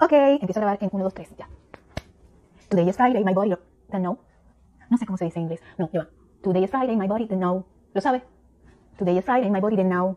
Ok, 0.00 0.12
empiezo 0.12 0.60
a 0.60 0.62
grabar 0.62 0.78
en 0.80 0.90
1, 0.92 1.04
2, 1.04 1.12
3, 1.12 1.36
ya. 1.36 1.48
Today 2.68 2.88
is 2.88 2.96
Friday, 2.96 3.24
my 3.24 3.34
body 3.34 3.50
doesn't 3.50 4.00
know. 4.00 4.16
No 4.90 4.96
sé 4.96 5.04
cómo 5.04 5.18
se 5.18 5.24
dice 5.24 5.40
en 5.40 5.46
inglés. 5.46 5.60
No, 5.76 5.90
ya 5.92 6.02
va. 6.02 6.08
Today 6.40 6.62
is 6.62 6.70
Friday, 6.70 6.96
my 6.96 7.08
body 7.08 7.24
doesn't 7.24 7.40
know. 7.40 7.66
¿Lo 7.94 8.00
sabe? 8.00 8.22
Today 8.96 9.18
is 9.18 9.24
Friday, 9.24 9.50
my 9.50 9.60
body 9.60 9.74
doesn't 9.74 9.90
know. 9.90 10.16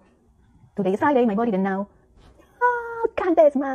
Today 0.76 0.94
is 0.94 1.00
Friday, 1.00 1.26
my 1.26 1.34
body 1.34 1.50
doesn't 1.50 1.66
know. 1.66 1.88
Oh, 2.62 3.10
cantes 3.16 3.56
más. 3.56 3.74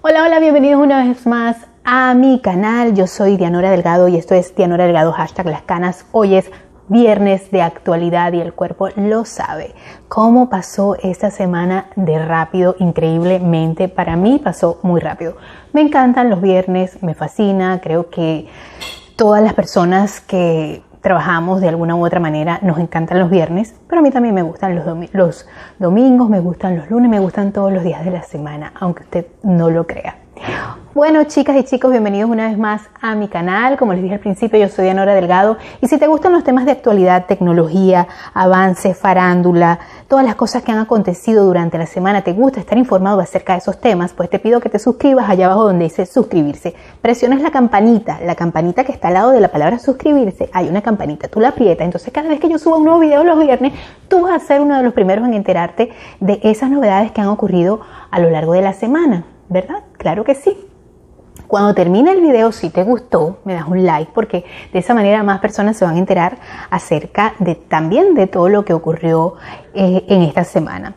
Hola, 0.00 0.22
hola, 0.24 0.40
bienvenidos 0.40 0.82
una 0.82 1.04
vez 1.04 1.26
más 1.26 1.66
a 1.84 2.14
mi 2.14 2.40
canal. 2.40 2.94
Yo 2.94 3.06
soy 3.06 3.36
Dianora 3.36 3.70
Delgado 3.70 4.08
y 4.08 4.16
esto 4.16 4.34
es 4.34 4.56
Dianora 4.56 4.84
Delgado, 4.84 5.12
hashtag 5.12 5.44
las 5.44 5.62
canas. 5.62 6.06
Hoy 6.12 6.36
es 6.36 6.50
viernes 6.88 7.50
de 7.50 7.62
actualidad 7.62 8.32
y 8.32 8.40
el 8.40 8.52
cuerpo 8.52 8.88
lo 8.96 9.24
sabe. 9.24 9.74
¿Cómo 10.08 10.50
pasó 10.50 10.96
esta 11.02 11.30
semana 11.30 11.86
de 11.96 12.24
rápido? 12.24 12.76
Increíblemente, 12.78 13.88
para 13.88 14.16
mí 14.16 14.40
pasó 14.42 14.78
muy 14.82 15.00
rápido. 15.00 15.36
Me 15.72 15.80
encantan 15.80 16.30
los 16.30 16.40
viernes, 16.40 17.02
me 17.02 17.14
fascina, 17.14 17.80
creo 17.80 18.10
que 18.10 18.46
todas 19.16 19.42
las 19.42 19.54
personas 19.54 20.20
que 20.20 20.82
trabajamos 21.00 21.60
de 21.60 21.68
alguna 21.68 21.96
u 21.96 22.04
otra 22.04 22.18
manera 22.18 22.58
nos 22.62 22.78
encantan 22.78 23.18
los 23.18 23.28
viernes, 23.28 23.74
pero 23.88 24.00
a 24.00 24.02
mí 24.02 24.10
también 24.10 24.34
me 24.34 24.42
gustan 24.42 24.74
los, 24.74 24.86
los 25.12 25.46
domingos, 25.78 26.30
me 26.30 26.40
gustan 26.40 26.76
los 26.78 26.90
lunes, 26.90 27.10
me 27.10 27.20
gustan 27.20 27.52
todos 27.52 27.72
los 27.72 27.84
días 27.84 28.04
de 28.04 28.10
la 28.10 28.22
semana, 28.22 28.72
aunque 28.80 29.02
usted 29.02 29.26
no 29.42 29.68
lo 29.68 29.86
crea. 29.86 30.16
Bueno, 30.94 31.24
chicas 31.24 31.56
y 31.56 31.64
chicos, 31.64 31.90
bienvenidos 31.90 32.30
una 32.30 32.48
vez 32.48 32.56
más 32.56 32.82
a 33.00 33.16
mi 33.16 33.26
canal. 33.26 33.76
Como 33.76 33.94
les 33.94 34.02
dije 34.02 34.14
al 34.14 34.20
principio, 34.20 34.60
yo 34.60 34.68
soy 34.68 34.88
Anora 34.88 35.12
Delgado 35.12 35.56
y 35.80 35.88
si 35.88 35.98
te 35.98 36.06
gustan 36.06 36.30
los 36.30 36.44
temas 36.44 36.66
de 36.66 36.70
actualidad, 36.70 37.26
tecnología, 37.26 38.06
avance, 38.32 38.94
farándula, 38.94 39.80
todas 40.06 40.24
las 40.24 40.36
cosas 40.36 40.62
que 40.62 40.70
han 40.70 40.78
acontecido 40.78 41.46
durante 41.46 41.78
la 41.78 41.86
semana, 41.86 42.22
te 42.22 42.32
gusta 42.32 42.60
estar 42.60 42.78
informado 42.78 43.18
acerca 43.18 43.54
de 43.54 43.58
esos 43.58 43.80
temas, 43.80 44.12
pues 44.12 44.30
te 44.30 44.38
pido 44.38 44.60
que 44.60 44.68
te 44.68 44.78
suscribas 44.78 45.28
allá 45.28 45.46
abajo 45.46 45.64
donde 45.64 45.86
dice 45.86 46.06
suscribirse. 46.06 46.76
Presiones 47.02 47.42
la 47.42 47.50
campanita, 47.50 48.20
la 48.20 48.36
campanita 48.36 48.84
que 48.84 48.92
está 48.92 49.08
al 49.08 49.14
lado 49.14 49.30
de 49.32 49.40
la 49.40 49.48
palabra 49.48 49.80
suscribirse, 49.80 50.48
hay 50.52 50.68
una 50.68 50.80
campanita, 50.80 51.26
tú 51.26 51.40
la 51.40 51.48
aprietas, 51.48 51.86
entonces 51.86 52.12
cada 52.12 52.28
vez 52.28 52.38
que 52.38 52.48
yo 52.48 52.56
suba 52.60 52.76
un 52.76 52.84
nuevo 52.84 53.00
video 53.00 53.24
los 53.24 53.40
viernes, 53.40 53.72
tú 54.06 54.20
vas 54.20 54.40
a 54.40 54.46
ser 54.46 54.60
uno 54.60 54.76
de 54.76 54.84
los 54.84 54.92
primeros 54.92 55.26
en 55.26 55.34
enterarte 55.34 55.90
de 56.20 56.38
esas 56.44 56.70
novedades 56.70 57.10
que 57.10 57.20
han 57.20 57.26
ocurrido 57.26 57.80
a 58.12 58.20
lo 58.20 58.30
largo 58.30 58.52
de 58.52 58.62
la 58.62 58.74
semana. 58.74 59.24
¿verdad? 59.48 59.82
Claro 59.98 60.24
que 60.24 60.34
sí. 60.34 60.56
Cuando 61.46 61.74
termine 61.74 62.12
el 62.12 62.20
video, 62.20 62.52
si 62.52 62.70
te 62.70 62.84
gustó, 62.84 63.38
me 63.44 63.54
das 63.54 63.66
un 63.66 63.84
like 63.84 64.12
porque 64.14 64.44
de 64.72 64.78
esa 64.78 64.94
manera 64.94 65.22
más 65.22 65.40
personas 65.40 65.76
se 65.76 65.84
van 65.84 65.96
a 65.96 65.98
enterar 65.98 66.38
acerca 66.70 67.34
de 67.38 67.54
también 67.54 68.14
de 68.14 68.26
todo 68.26 68.48
lo 68.48 68.64
que 68.64 68.72
ocurrió 68.72 69.34
eh, 69.74 70.04
en 70.08 70.22
esta 70.22 70.44
semana. 70.44 70.96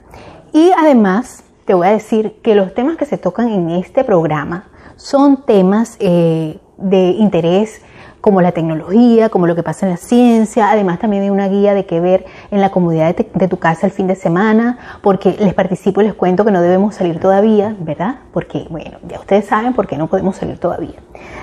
Y 0.54 0.72
además, 0.78 1.44
te 1.66 1.74
voy 1.74 1.88
a 1.88 1.92
decir 1.92 2.40
que 2.42 2.56
los 2.56 2.74
temas 2.74 2.98
que 2.98 3.06
se 3.06 3.18
tocan 3.18 3.50
en 3.50 3.70
este 3.72 4.04
programa 4.04 4.70
son 4.96 5.44
temas 5.46 5.98
eh, 6.00 6.60
de 6.78 7.10
interés 7.10 7.82
como 8.22 8.42
la 8.42 8.52
tecnología, 8.52 9.30
como 9.30 9.48
lo 9.48 9.56
que 9.56 9.64
pasa 9.64 9.86
en 9.86 9.92
la 9.92 9.98
ciencia, 9.98 10.72
además 10.72 11.00
también 11.00 11.24
hay 11.24 11.30
una 11.30 11.48
guía 11.48 11.74
de 11.74 11.86
qué 11.86 12.00
ver 12.00 12.26
en 12.52 12.62
la 12.62 12.72
comodidad 12.72 13.16
de, 13.16 13.48
tu 13.48 13.58
casa 13.58 13.88
el 13.88 13.92
fin 13.92 14.08
de 14.08 14.16
semana, 14.16 14.78
porque 15.02 15.36
les 15.40 15.54
participo 15.54 16.02
y 16.02 16.06
les 16.06 16.14
cuento 16.14 16.44
que 16.44 16.52
no 16.52 16.62
debemos 16.62 16.96
salir 16.96 17.20
todavía, 17.20 17.76
¿verdad? 17.80 18.16
Porque, 18.34 18.66
bueno, 18.70 18.98
ya 19.08 19.20
ustedes 19.20 19.46
saben 19.46 19.74
por 19.74 19.88
qué 19.88 19.98
no 19.98 20.08
podemos 20.08 20.36
salir 20.36 20.58
todavía. 20.58 20.96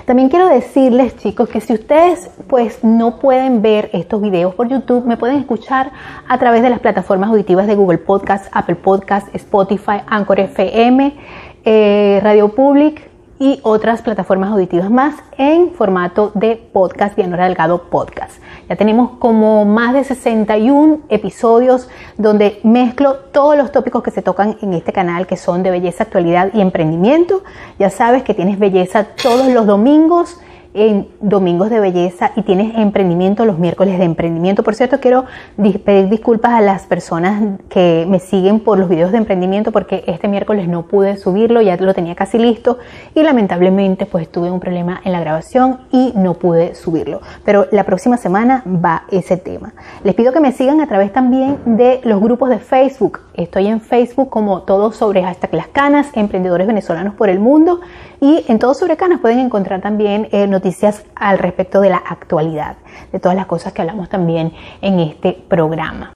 También 0.05 0.29
quiero 0.29 0.47
decirles, 0.47 1.17
chicos, 1.17 1.49
que 1.49 1.61
si 1.61 1.73
ustedes 1.73 2.29
pues 2.47 2.83
no 2.83 3.19
pueden 3.19 3.61
ver 3.61 3.89
estos 3.93 4.21
videos 4.21 4.53
por 4.53 4.67
YouTube, 4.67 5.05
me 5.05 5.17
pueden 5.17 5.37
escuchar 5.37 5.91
a 6.27 6.37
través 6.37 6.61
de 6.61 6.69
las 6.69 6.79
plataformas 6.79 7.29
auditivas 7.29 7.67
de 7.67 7.75
Google 7.75 7.97
Podcast, 7.97 8.47
Apple 8.51 8.75
Podcast, 8.75 9.33
Spotify, 9.33 10.01
Anchor 10.07 10.39
FM, 10.39 11.15
eh, 11.63 12.19
Radio 12.21 12.53
Public, 12.53 13.14
y 13.39 13.59
otras 13.63 14.01
plataformas 14.01 14.51
auditivas 14.51 14.89
más 14.89 15.15
en 15.37 15.71
formato 15.71 16.31
de 16.35 16.55
podcast, 16.55 17.15
Dianora 17.15 17.45
Delgado 17.45 17.83
Podcast. 17.89 18.41
Ya 18.69 18.75
tenemos 18.75 19.11
como 19.19 19.65
más 19.65 19.93
de 19.93 20.03
61 20.03 21.01
episodios 21.09 21.89
donde 22.17 22.59
mezclo 22.63 23.15
todos 23.15 23.57
los 23.57 23.71
tópicos 23.71 24.01
que 24.01 24.11
se 24.11 24.21
tocan 24.21 24.57
en 24.61 24.73
este 24.73 24.93
canal 24.93 25.27
que 25.27 25.37
son 25.37 25.63
de 25.63 25.71
belleza, 25.71 26.03
actualidad 26.03 26.49
y 26.53 26.61
emprendimiento. 26.61 27.43
Ya 27.77 27.89
sabes 27.89 28.23
que 28.23 28.33
tienes 28.33 28.57
belleza 28.57 29.03
todos 29.03 29.47
los 29.49 29.67
domingos 29.67 30.39
en 30.75 31.07
Domingos 31.21 31.69
de 31.69 31.79
Belleza 31.79 32.31
y 32.35 32.43
tienes 32.43 32.75
emprendimiento 32.77 33.45
los 33.45 33.57
miércoles 33.57 33.97
de 33.97 34.05
emprendimiento. 34.05 34.61
Por 34.61 34.75
cierto, 34.75 34.99
quiero 34.99 35.25
pedir 35.57 36.09
disculpas 36.09 36.51
a 36.51 36.61
las 36.61 36.85
personas 36.85 37.59
que 37.69 38.05
me 38.07 38.19
siguen 38.19 38.59
por 38.59 38.77
los 38.77 38.89
videos 38.89 39.11
de 39.11 39.17
emprendimiento 39.17 39.71
porque 39.71 40.03
este 40.07 40.27
miércoles 40.27 40.67
no 40.67 40.83
pude 40.83 41.17
subirlo, 41.17 41.61
ya 41.61 41.77
lo 41.77 41.93
tenía 41.93 42.15
casi 42.15 42.37
listo 42.37 42.77
y 43.13 43.23
lamentablemente 43.23 44.05
pues 44.05 44.29
tuve 44.29 44.51
un 44.51 44.59
problema 44.59 45.01
en 45.03 45.13
la 45.13 45.19
grabación 45.19 45.79
y 45.91 46.11
no 46.15 46.35
pude 46.35 46.75
subirlo. 46.75 47.21
Pero 47.43 47.67
la 47.71 47.85
próxima 47.85 48.17
semana 48.17 48.63
va 48.65 49.05
ese 49.09 49.37
tema. 49.37 49.73
Les 50.03 50.13
pido 50.13 50.33
que 50.33 50.39
me 50.39 50.51
sigan 50.51 50.81
a 50.81 50.87
través 50.87 51.13
también 51.13 51.57
de 51.65 52.01
los 52.03 52.19
grupos 52.21 52.49
de 52.49 52.59
Facebook. 52.59 53.24
Estoy 53.37 53.67
en 53.67 53.81
Facebook 53.81 54.29
como 54.29 54.61
todo 54.61 54.93
sobre 54.93 55.25
hasta 55.25 55.49
las 55.51 55.67
canas, 55.67 56.07
emprendedores 56.13 56.67
venezolanos 56.67 57.15
por 57.15 57.27
el 57.27 57.39
mundo 57.39 57.81
y 58.21 58.45
en 58.47 58.59
todo 58.59 58.73
sobre 58.73 58.95
canas 58.95 59.19
pueden 59.19 59.39
encontrar 59.39 59.81
también 59.81 60.29
eh, 60.31 60.47
noticias 60.47 61.03
al 61.15 61.37
respecto 61.37 61.81
de 61.81 61.89
la 61.89 61.97
actualidad, 61.97 62.77
de 63.11 63.19
todas 63.19 63.35
las 63.35 63.45
cosas 63.45 63.73
que 63.73 63.81
hablamos 63.81 64.07
también 64.07 64.53
en 64.81 65.01
este 65.01 65.33
programa. 65.49 66.13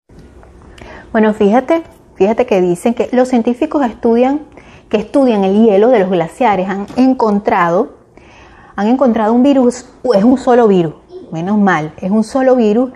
Bueno, 1.12 1.34
fíjate, 1.34 1.84
fíjate 2.16 2.46
que 2.46 2.62
dicen 2.62 2.94
que 2.94 3.09
los 3.12 3.28
científicos 3.28 3.85
estudian, 3.85 4.40
que 4.88 4.96
estudian 4.96 5.44
el 5.44 5.66
hielo 5.66 5.90
de 5.90 6.00
los 6.00 6.09
glaciares 6.09 6.69
han 6.69 6.88
encontrado, 6.96 7.97
han 8.78 8.88
encontrado 8.88 9.34
un 9.34 9.44
virus, 9.44 9.90
es 10.16 10.24
un 10.24 10.38
solo 10.38 10.69
virus, 10.69 10.94
menos 11.34 11.58
mal, 11.58 11.91
es 12.00 12.12
un 12.12 12.24
solo 12.24 12.56
virus 12.56 12.91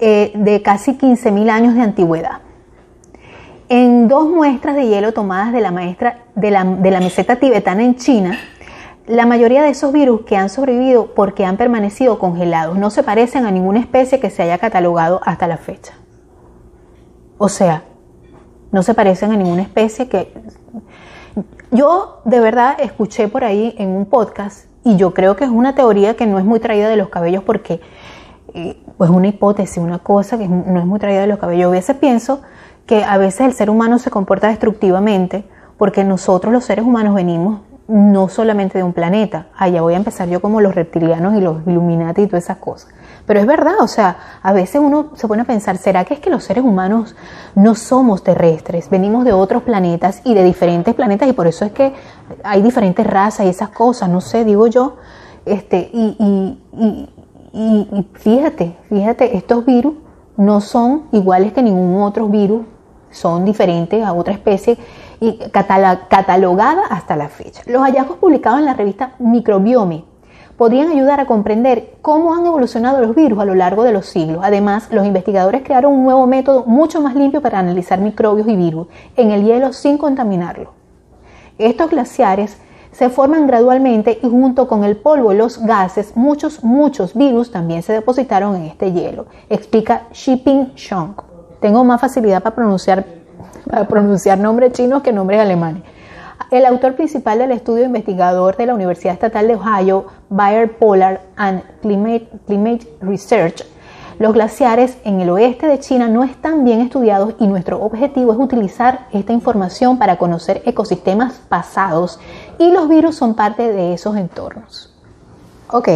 eh, 0.00 0.32
de 0.34 0.62
casi 0.62 0.98
15.000 0.98 1.48
años 1.48 1.74
de 1.74 1.82
antigüedad. 1.82 2.47
En 3.70 4.08
dos 4.08 4.28
muestras 4.28 4.76
de 4.76 4.86
hielo 4.86 5.12
tomadas 5.12 5.52
de 5.52 5.60
la, 5.60 5.70
maestra, 5.70 6.20
de 6.34 6.50
la, 6.50 6.64
meseta 6.64 7.36
tibetana 7.36 7.84
en 7.84 7.96
China, 7.96 8.38
la 9.06 9.26
mayoría 9.26 9.62
de 9.62 9.68
esos 9.68 9.92
virus 9.92 10.22
que 10.22 10.36
han 10.36 10.48
sobrevivido 10.48 11.14
porque 11.14 11.44
han 11.44 11.58
permanecido 11.58 12.18
congelados 12.18 12.78
no 12.78 12.88
se 12.88 13.02
parecen 13.02 13.44
a 13.44 13.50
ninguna 13.50 13.80
especie 13.80 14.20
que 14.20 14.30
se 14.30 14.42
haya 14.42 14.56
catalogado 14.56 15.20
hasta 15.22 15.46
la 15.46 15.58
fecha. 15.58 15.92
O 17.36 17.50
sea, 17.50 17.84
no 18.72 18.82
se 18.82 18.94
parecen 18.94 19.32
a 19.32 19.36
ninguna 19.36 19.62
especie 19.62 20.08
que... 20.08 20.32
Yo 21.70 22.22
de 22.24 22.40
verdad 22.40 22.76
escuché 22.80 23.28
por 23.28 23.44
ahí 23.44 23.74
en 23.78 23.90
un 23.90 24.06
podcast 24.06 24.64
y 24.82 24.96
yo 24.96 25.12
creo 25.12 25.36
que 25.36 25.44
es 25.44 25.50
una 25.50 25.74
teoría 25.74 26.16
que 26.16 26.26
no 26.26 26.38
es 26.38 26.44
muy 26.46 26.58
traída 26.58 26.88
de 26.88 26.96
los 26.96 27.10
cabellos 27.10 27.44
porque 27.44 27.82
eh, 28.54 28.82
pues 28.96 29.10
una 29.10 29.28
hipótesis, 29.28 29.76
una 29.76 29.98
cosa 29.98 30.38
que 30.38 30.48
no 30.48 30.80
es 30.80 30.86
muy 30.86 30.98
traída 30.98 31.20
de 31.20 31.26
los 31.26 31.38
cabellos. 31.38 31.68
A 31.68 31.72
veces 31.72 31.96
pienso 31.96 32.40
que 32.88 33.04
a 33.04 33.18
veces 33.18 33.42
el 33.42 33.52
ser 33.52 33.68
humano 33.68 33.98
se 33.98 34.10
comporta 34.10 34.48
destructivamente 34.48 35.44
porque 35.76 36.04
nosotros 36.04 36.52
los 36.52 36.64
seres 36.64 36.84
humanos 36.86 37.14
venimos 37.14 37.60
no 37.86 38.28
solamente 38.28 38.78
de 38.78 38.84
un 38.84 38.94
planeta. 38.94 39.48
Allá 39.56 39.82
voy 39.82 39.92
a 39.92 39.98
empezar 39.98 40.26
yo 40.28 40.40
como 40.40 40.62
los 40.62 40.74
reptilianos 40.74 41.34
y 41.34 41.40
los 41.40 41.66
Illuminati 41.66 42.22
y 42.22 42.26
todas 42.26 42.44
esas 42.44 42.56
cosas. 42.56 42.90
Pero 43.26 43.40
es 43.40 43.46
verdad, 43.46 43.74
o 43.80 43.88
sea, 43.88 44.16
a 44.42 44.52
veces 44.54 44.80
uno 44.82 45.10
se 45.14 45.28
pone 45.28 45.42
a 45.42 45.44
pensar, 45.44 45.76
¿será 45.76 46.06
que 46.06 46.14
es 46.14 46.20
que 46.20 46.30
los 46.30 46.44
seres 46.44 46.64
humanos 46.64 47.14
no 47.54 47.74
somos 47.74 48.24
terrestres? 48.24 48.88
Venimos 48.88 49.26
de 49.26 49.34
otros 49.34 49.64
planetas 49.64 50.22
y 50.24 50.32
de 50.32 50.42
diferentes 50.42 50.94
planetas 50.94 51.28
y 51.28 51.34
por 51.34 51.46
eso 51.46 51.66
es 51.66 51.72
que 51.72 51.92
hay 52.42 52.62
diferentes 52.62 53.06
razas 53.06 53.44
y 53.44 53.50
esas 53.50 53.68
cosas, 53.68 54.08
no 54.08 54.22
sé, 54.22 54.46
digo 54.46 54.66
yo. 54.66 54.96
Este, 55.44 55.90
y, 55.92 56.16
y, 56.18 57.10
y, 57.52 57.88
y 57.92 58.08
fíjate, 58.14 58.78
fíjate, 58.88 59.36
estos 59.36 59.66
virus 59.66 59.94
no 60.38 60.62
son 60.62 61.08
iguales 61.12 61.52
que 61.52 61.62
ningún 61.62 62.00
otro 62.00 62.28
virus, 62.28 62.62
son 63.10 63.44
diferentes 63.44 64.04
a 64.04 64.12
otra 64.12 64.32
especie 64.32 64.76
y 65.20 65.38
catalogada 65.50 66.82
hasta 66.90 67.16
la 67.16 67.28
fecha. 67.28 67.62
Los 67.66 67.82
hallazgos 67.82 68.18
publicados 68.18 68.58
en 68.60 68.66
la 68.66 68.74
revista 68.74 69.14
Microbiome 69.18 70.04
podrían 70.56 70.90
ayudar 70.90 71.20
a 71.20 71.26
comprender 71.26 71.94
cómo 72.02 72.34
han 72.34 72.44
evolucionado 72.44 73.00
los 73.00 73.14
virus 73.14 73.38
a 73.38 73.44
lo 73.44 73.54
largo 73.54 73.84
de 73.84 73.92
los 73.92 74.06
siglos. 74.06 74.40
Además, 74.42 74.88
los 74.90 75.06
investigadores 75.06 75.62
crearon 75.62 75.92
un 75.92 76.04
nuevo 76.04 76.26
método 76.26 76.64
mucho 76.66 77.00
más 77.00 77.14
limpio 77.14 77.40
para 77.40 77.60
analizar 77.60 78.00
microbios 78.00 78.48
y 78.48 78.56
virus 78.56 78.88
en 79.16 79.30
el 79.30 79.44
hielo 79.44 79.72
sin 79.72 79.98
contaminarlo. 79.98 80.72
Estos 81.58 81.90
glaciares 81.90 82.58
se 82.90 83.08
forman 83.08 83.46
gradualmente 83.46 84.18
y 84.20 84.28
junto 84.28 84.66
con 84.66 84.82
el 84.82 84.96
polvo 84.96 85.32
y 85.32 85.36
los 85.36 85.58
gases, 85.58 86.16
muchos, 86.16 86.64
muchos 86.64 87.14
virus 87.14 87.52
también 87.52 87.84
se 87.84 87.92
depositaron 87.92 88.56
en 88.56 88.64
este 88.64 88.92
hielo, 88.92 89.26
explica 89.48 90.08
Shipping 90.12 90.72
Shong. 90.74 91.27
Tengo 91.60 91.84
más 91.84 92.00
facilidad 92.00 92.42
para 92.42 92.54
pronunciar 92.54 93.04
para 93.68 93.86
pronunciar 93.86 94.38
nombres 94.38 94.72
chinos 94.72 95.02
que 95.02 95.12
nombres 95.12 95.40
alemanes. 95.40 95.82
El 96.50 96.64
autor 96.64 96.94
principal 96.94 97.38
del 97.38 97.50
estudio 97.50 97.84
investigador 97.84 98.56
de 98.56 98.66
la 98.66 98.74
Universidad 98.74 99.14
Estatal 99.14 99.48
de 99.48 99.56
Ohio, 99.56 100.06
Bayer 100.30 100.78
Polar 100.78 101.20
and 101.36 101.62
Climate, 101.82 102.88
Research, 103.00 103.64
Los 104.18 104.32
glaciares 104.32 104.98
en 105.04 105.20
el 105.20 105.30
oeste 105.30 105.68
de 105.68 105.78
China 105.78 106.08
no 106.08 106.24
están 106.24 106.64
bien 106.64 106.80
estudiados 106.80 107.34
y 107.38 107.46
nuestro 107.46 107.80
objetivo 107.80 108.32
es 108.32 108.38
utilizar 108.38 109.06
esta 109.12 109.32
información 109.32 109.98
para 109.98 110.16
conocer 110.16 110.62
ecosistemas 110.64 111.34
pasados 111.48 112.18
y 112.58 112.72
los 112.72 112.88
virus 112.88 113.14
son 113.14 113.34
parte 113.34 113.70
de 113.70 113.94
esos 113.94 114.16
entornos. 114.16 114.92
Ok, 115.70 115.88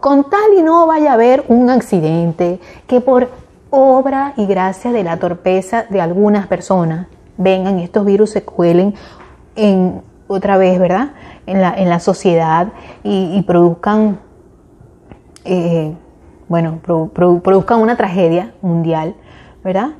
con 0.00 0.28
tal 0.28 0.54
y 0.58 0.62
no 0.62 0.86
vaya 0.86 1.12
a 1.12 1.14
haber 1.14 1.44
un 1.48 1.70
accidente 1.70 2.60
que 2.86 3.00
por 3.00 3.30
obra 3.70 4.34
y 4.36 4.46
gracia 4.46 4.92
de 4.92 5.04
la 5.04 5.18
torpeza 5.18 5.84
de 5.88 6.00
algunas 6.00 6.46
personas 6.46 7.06
vengan 7.38 7.78
estos 7.78 8.04
virus 8.04 8.30
se 8.30 8.42
cuelen 8.42 8.94
en 9.56 10.02
otra 10.26 10.58
vez, 10.58 10.78
¿verdad? 10.78 11.12
En 11.46 11.62
la, 11.62 11.74
en 11.74 11.88
la 11.88 12.00
sociedad 12.00 12.68
y, 13.02 13.40
produzcan, 13.42 14.18
eh, 15.44 15.94
bueno, 16.48 16.80
produzcan 16.82 17.80
una 17.80 17.96
tragedia 17.96 18.52
mundial, 18.60 19.14
¿verdad? 19.64 19.90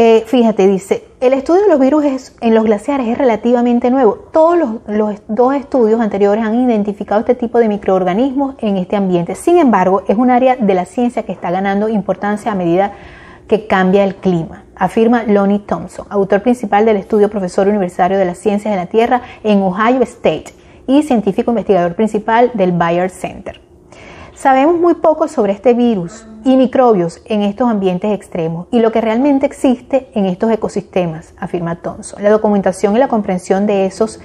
Eh, 0.00 0.22
fíjate, 0.28 0.68
dice, 0.68 1.02
el 1.20 1.32
estudio 1.32 1.62
de 1.62 1.70
los 1.70 1.80
virus 1.80 2.32
en 2.40 2.54
los 2.54 2.62
glaciares 2.62 3.08
es 3.08 3.18
relativamente 3.18 3.90
nuevo. 3.90 4.14
Todos 4.32 4.56
los, 4.86 5.22
dos 5.26 5.54
estudios 5.56 6.00
anteriores 6.00 6.44
han 6.44 6.54
identificado 6.54 7.18
este 7.18 7.34
tipo 7.34 7.58
de 7.58 7.66
microorganismos 7.66 8.54
en 8.60 8.76
este 8.76 8.94
ambiente. 8.94 9.34
Sin 9.34 9.58
embargo, 9.58 10.04
es 10.06 10.16
un 10.16 10.30
área 10.30 10.54
de 10.54 10.72
la 10.72 10.84
ciencia 10.84 11.24
que 11.24 11.32
está 11.32 11.50
ganando 11.50 11.88
importancia 11.88 12.52
a 12.52 12.54
medida 12.54 12.92
que 13.48 13.66
cambia 13.66 14.04
el 14.04 14.14
clima, 14.14 14.62
afirma 14.76 15.24
Lonnie 15.24 15.58
Thompson, 15.58 16.06
autor 16.10 16.42
principal 16.42 16.84
del 16.84 16.98
estudio 16.98 17.28
profesor 17.28 17.66
universitario 17.66 18.18
de 18.18 18.24
las 18.24 18.38
ciencias 18.38 18.72
de 18.72 18.78
la 18.78 18.86
Tierra 18.86 19.22
en 19.42 19.62
Ohio 19.62 20.00
State 20.02 20.54
y 20.86 21.02
científico 21.02 21.50
investigador 21.50 21.96
principal 21.96 22.52
del 22.54 22.70
Bayer 22.70 23.10
Center. 23.10 23.67
Sabemos 24.38 24.78
muy 24.78 24.94
poco 24.94 25.26
sobre 25.26 25.52
este 25.52 25.74
virus 25.74 26.24
y 26.44 26.56
microbios 26.56 27.20
en 27.24 27.42
estos 27.42 27.68
ambientes 27.68 28.12
extremos 28.12 28.68
y 28.70 28.78
lo 28.78 28.92
que 28.92 29.00
realmente 29.00 29.46
existe 29.46 30.12
en 30.14 30.26
estos 30.26 30.52
ecosistemas, 30.52 31.34
afirma 31.40 31.82
Thompson. 31.82 32.22
La 32.22 32.30
documentación 32.30 32.94
y 32.94 33.00
la 33.00 33.08
comprensión 33.08 33.66
de, 33.66 33.84
esos, 33.84 34.20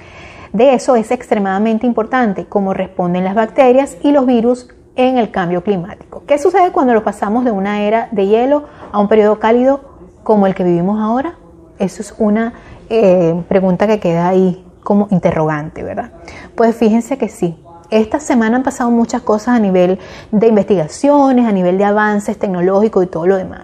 de 0.52 0.74
eso 0.74 0.94
es 0.94 1.10
extremadamente 1.10 1.84
importante, 1.84 2.46
cómo 2.46 2.74
responden 2.74 3.24
las 3.24 3.34
bacterias 3.34 3.96
y 4.04 4.12
los 4.12 4.24
virus 4.24 4.68
en 4.94 5.18
el 5.18 5.32
cambio 5.32 5.64
climático. 5.64 6.22
¿Qué 6.28 6.38
sucede 6.38 6.70
cuando 6.70 6.94
lo 6.94 7.02
pasamos 7.02 7.44
de 7.44 7.50
una 7.50 7.82
era 7.82 8.06
de 8.12 8.28
hielo 8.28 8.66
a 8.92 9.00
un 9.00 9.08
periodo 9.08 9.40
cálido 9.40 9.80
como 10.22 10.46
el 10.46 10.54
que 10.54 10.62
vivimos 10.62 11.00
ahora? 11.00 11.38
Eso 11.80 12.02
es 12.02 12.14
una 12.18 12.52
eh, 12.88 13.34
pregunta 13.48 13.88
que 13.88 13.98
queda 13.98 14.28
ahí 14.28 14.64
como 14.84 15.08
interrogante, 15.10 15.82
¿verdad? 15.82 16.12
Pues 16.54 16.76
fíjense 16.76 17.18
que 17.18 17.28
sí, 17.28 17.58
esta 17.90 18.20
semana 18.20 18.56
han 18.56 18.62
pasado 18.62 18.90
muchas 18.90 19.22
cosas 19.22 19.56
a 19.56 19.60
nivel 19.60 19.98
de 20.30 20.46
investigaciones, 20.48 21.46
a 21.46 21.52
nivel 21.52 21.78
de 21.78 21.84
avances 21.84 22.38
tecnológicos 22.38 23.04
y 23.04 23.06
todo 23.06 23.26
lo 23.26 23.36
demás. 23.36 23.62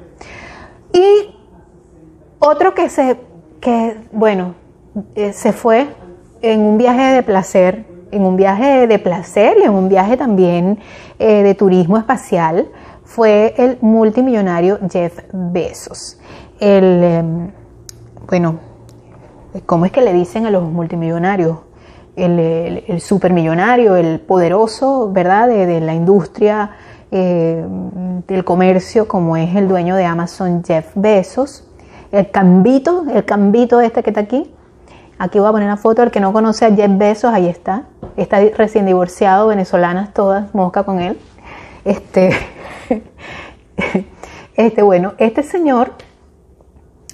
Y 0.92 1.34
otro 2.38 2.74
que 2.74 2.88
se, 2.88 3.18
que, 3.60 3.96
bueno, 4.12 4.54
eh, 5.14 5.32
se 5.32 5.52
fue 5.52 5.88
en 6.42 6.60
un 6.60 6.78
viaje 6.78 7.12
de 7.12 7.22
placer, 7.22 7.86
en 8.10 8.22
un 8.22 8.36
viaje 8.36 8.86
de 8.86 8.98
placer 8.98 9.56
y 9.60 9.64
en 9.64 9.72
un 9.72 9.88
viaje 9.88 10.16
también 10.16 10.78
eh, 11.18 11.42
de 11.42 11.54
turismo 11.54 11.96
espacial, 11.98 12.68
fue 13.04 13.54
el 13.56 13.78
multimillonario 13.80 14.78
Jeff 14.90 15.18
Bezos. 15.32 16.18
El, 16.60 17.04
em, 17.04 17.50
bueno, 18.28 18.58
¿cómo 19.66 19.86
es 19.86 19.92
que 19.92 20.00
le 20.00 20.12
dicen 20.12 20.46
a 20.46 20.50
los 20.50 20.62
multimillonarios? 20.62 21.58
El, 22.16 23.00
supermillonario, 23.00 23.96
el 23.96 24.20
poderoso, 24.20 25.10
¿verdad? 25.12 25.48
De, 25.48 25.80
la 25.80 25.94
industria 25.94 26.70
eh, 27.10 27.64
del 28.26 28.44
comercio, 28.44 29.08
como 29.08 29.36
es 29.36 29.54
el 29.56 29.68
dueño 29.68 29.96
de 29.96 30.04
Amazon, 30.04 30.62
Jeff 30.64 30.90
Bezos. 30.94 31.64
El 32.12 32.30
cambito, 32.30 33.04
el 33.12 33.24
cambito 33.24 33.80
este 33.80 34.02
que 34.02 34.10
está 34.10 34.20
aquí. 34.20 34.52
Aquí 35.18 35.38
voy 35.38 35.48
a 35.48 35.52
poner 35.52 35.66
una 35.66 35.76
foto, 35.76 36.02
el 36.02 36.10
que 36.10 36.20
no 36.20 36.32
conoce 36.32 36.64
a 36.66 36.74
Jeff 36.74 36.90
Bezos, 36.96 37.32
ahí 37.32 37.46
está. 37.46 37.84
Está 38.16 38.40
recién 38.56 38.86
divorciado, 38.86 39.48
venezolanas 39.48 40.12
todas, 40.12 40.54
mosca 40.54 40.82
con 40.82 40.98
él. 41.00 41.18
Este, 41.84 42.30
este, 44.56 44.82
bueno, 44.82 45.14
este 45.18 45.42
señor 45.42 45.92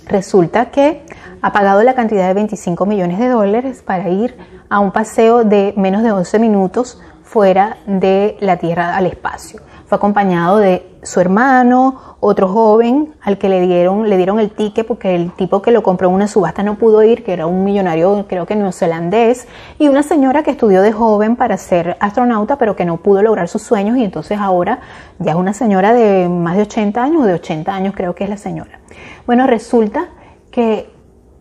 resulta 0.06 0.70
que 0.70 1.02
ha 1.42 1.52
pagado 1.52 1.82
la 1.82 1.94
cantidad 1.94 2.26
de 2.28 2.34
25 2.34 2.86
millones 2.86 3.18
de 3.18 3.28
dólares 3.28 3.82
para 3.82 4.08
ir 4.08 4.36
a 4.68 4.80
un 4.80 4.92
paseo 4.92 5.44
de 5.44 5.74
menos 5.76 6.02
de 6.02 6.12
11 6.12 6.38
minutos 6.38 7.00
fuera 7.22 7.78
de 7.86 8.36
la 8.40 8.56
Tierra 8.56 8.96
al 8.96 9.06
espacio. 9.06 9.60
Fue 9.86 9.96
acompañado 9.96 10.58
de 10.58 10.98
su 11.04 11.20
hermano, 11.20 12.16
otro 12.18 12.48
joven 12.48 13.14
al 13.20 13.38
que 13.38 13.48
le 13.48 13.60
dieron, 13.60 14.08
le 14.08 14.16
dieron 14.16 14.40
el 14.40 14.50
ticket 14.50 14.84
porque 14.84 15.14
el 15.14 15.30
tipo 15.32 15.62
que 15.62 15.70
lo 15.70 15.84
compró 15.84 16.08
en 16.08 16.14
una 16.14 16.26
subasta 16.26 16.64
no 16.64 16.74
pudo 16.74 17.04
ir, 17.04 17.22
que 17.22 17.32
era 17.32 17.46
un 17.46 17.62
millonario 17.62 18.26
creo 18.28 18.46
que 18.46 18.56
neozelandés, 18.56 19.46
y 19.78 19.86
una 19.86 20.02
señora 20.02 20.42
que 20.42 20.50
estudió 20.50 20.82
de 20.82 20.90
joven 20.90 21.36
para 21.36 21.56
ser 21.56 21.96
astronauta 22.00 22.58
pero 22.58 22.74
que 22.74 22.84
no 22.84 22.96
pudo 22.96 23.22
lograr 23.22 23.48
sus 23.48 23.62
sueños 23.62 23.96
y 23.96 24.02
entonces 24.02 24.38
ahora 24.40 24.80
ya 25.20 25.32
es 25.32 25.36
una 25.36 25.52
señora 25.52 25.92
de 25.92 26.28
más 26.28 26.56
de 26.56 26.62
80 26.62 27.02
años, 27.02 27.22
o 27.22 27.26
de 27.26 27.34
80 27.34 27.72
años 27.72 27.94
creo 27.96 28.14
que 28.16 28.24
es 28.24 28.30
la 28.30 28.38
señora. 28.38 28.80
Bueno, 29.24 29.46
resulta 29.46 30.08
que 30.50 30.95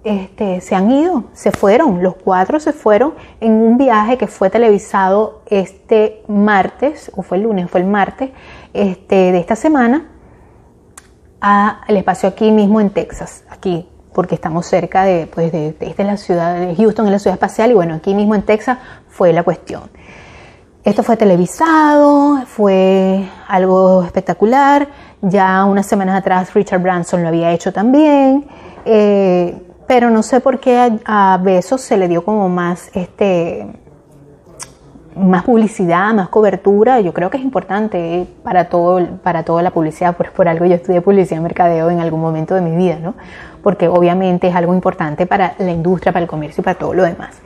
este, 0.06 0.62
se 0.62 0.76
han 0.76 0.92
ido, 0.92 1.24
se 1.34 1.52
fueron, 1.52 2.04
los 2.04 2.16
cuatro 2.16 2.60
se 2.60 2.74
fueron 2.74 3.16
en 3.42 3.54
un 3.54 3.80
viaje 3.80 4.20
que 4.20 4.28
fue 4.28 4.52
televisado 4.52 5.42
este 5.48 6.22
martes, 6.28 7.12
o 7.16 7.24
fue 7.24 7.38
el 7.38 7.44
lunes, 7.44 7.72
fue 7.72 7.82
el 7.82 7.88
martes 7.88 8.30
este, 8.74 9.32
de 9.32 9.40
esta 9.40 9.56
semana, 9.56 10.06
al 11.40 11.98
espacio 11.98 12.30
aquí 12.30 12.52
mismo 12.52 12.80
en 12.82 12.92
Texas, 12.92 13.46
aquí, 13.50 13.90
porque 14.14 14.36
estamos 14.36 14.68
cerca 14.68 15.06
de, 15.06 15.26
pues 15.26 15.52
de, 15.52 15.96
la 15.98 16.18
ciudad 16.18 16.56
de 16.60 16.76
Houston, 16.76 17.08
es 17.08 17.12
la 17.12 17.20
ciudad 17.20 17.34
espacial, 17.34 17.72
y 17.72 17.74
bueno, 17.74 17.96
aquí 17.96 18.14
mismo 18.14 18.36
en 18.36 18.44
Texas 18.44 18.78
fue 19.10 19.34
la 19.34 19.42
cuestión. 19.42 19.90
Esto 20.84 21.02
fue 21.02 21.18
televisado, 21.18 22.46
fue 22.46 23.28
algo 23.48 24.04
espectacular, 24.04 24.88
ya 25.24 25.66
unas 25.66 25.88
semanas 25.88 26.16
atrás 26.16 26.54
Richard 26.54 26.80
Branson 26.80 27.24
lo 27.24 27.30
había 27.30 27.52
hecho 27.52 27.74
también. 27.74 28.46
Eh, 28.86 29.65
pero 29.88 30.10
no 30.10 30.24
sé 30.24 30.40
por 30.40 30.60
qué 30.60 31.00
a, 31.06 31.40
Besos 31.42 31.82
se 31.82 31.98
le 31.98 32.08
dio 32.08 32.24
como 32.24 32.50
más 32.50 32.90
este 32.94 33.68
más 35.16 35.44
publicidad, 35.44 36.14
más 36.14 36.28
cobertura, 36.28 37.00
yo 37.00 37.14
creo 37.14 37.30
que 37.30 37.38
es 37.38 37.44
importante 37.44 38.28
para 38.44 38.68
todo 38.68 39.06
para 39.24 39.44
toda 39.44 39.64
la 39.64 39.72
publicidad, 39.72 40.18
pues 40.18 40.30
por 40.30 40.50
algo 40.50 40.66
yo 40.66 40.76
estudié 40.76 41.00
publicidad 41.00 41.40
y 41.40 41.44
mercadeo 41.44 41.90
en 41.90 42.02
algún 42.02 42.20
momento 42.20 42.54
de 42.54 42.62
mi 42.62 42.76
vida, 42.76 43.00
¿no? 43.00 43.16
Porque 43.64 43.88
obviamente 43.88 44.50
es 44.50 44.56
algo 44.56 44.74
importante 44.74 45.26
para 45.26 45.56
la 45.58 45.72
industria, 45.72 46.12
para 46.12 46.24
el 46.24 46.30
comercio 46.30 46.62
y 46.62 46.66
para 46.66 46.78
todo 46.78 46.94
lo 46.94 47.04
demás. 47.04 47.42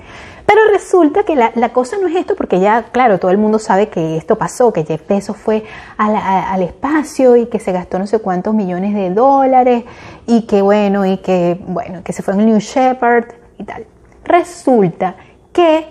Pero 0.49 0.61
resulta 0.71 1.25
que 1.25 1.35
la, 1.35 1.69
cosa 1.69 1.99
no 2.01 2.07
es 2.07 2.15
esto, 2.15 2.35
porque 2.35 2.59
ya, 2.59 2.85
claro, 2.91 3.19
todo 3.19 3.29
el 3.29 3.37
mundo 3.37 3.59
sabe 3.59 3.89
que 3.89 4.17
esto 4.17 4.35
pasó, 4.35 4.73
que 4.73 4.83
Jeff 4.83 5.07
Bezos 5.07 5.37
fue 5.37 5.63
al 5.95 6.63
espacio 6.63 7.35
y 7.35 7.45
que 7.45 7.59
se 7.59 7.71
gastó 7.71 7.99
no 7.99 8.07
sé 8.07 8.17
cuántos 8.17 8.55
millones 8.55 8.95
de 8.95 9.11
dólares 9.11 9.83
y 10.25 10.47
que 10.47 10.63
bueno, 10.63 11.05
y 11.05 11.17
que 11.17 11.61
bueno, 11.67 12.01
que 12.03 12.13
se 12.13 12.23
fue 12.23 12.33
en 12.33 12.39
el 12.39 12.45
New 12.47 12.57
Shepard 12.57 13.25
y 13.59 13.63
tal. 13.63 13.85
Resulta 14.23 15.17
que 15.53 15.85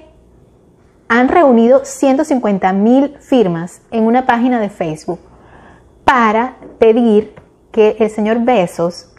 han 1.06 1.28
reunido 1.28 1.84
150 1.84 2.72
mil 2.72 3.16
firmas 3.20 3.82
en 3.92 4.02
una 4.02 4.26
página 4.26 4.58
de 4.58 4.70
Facebook 4.70 5.20
para 6.04 6.56
pedir 6.80 7.32
que 7.70 7.96
el 8.00 8.10
señor 8.10 8.40
Bezos 8.40 9.12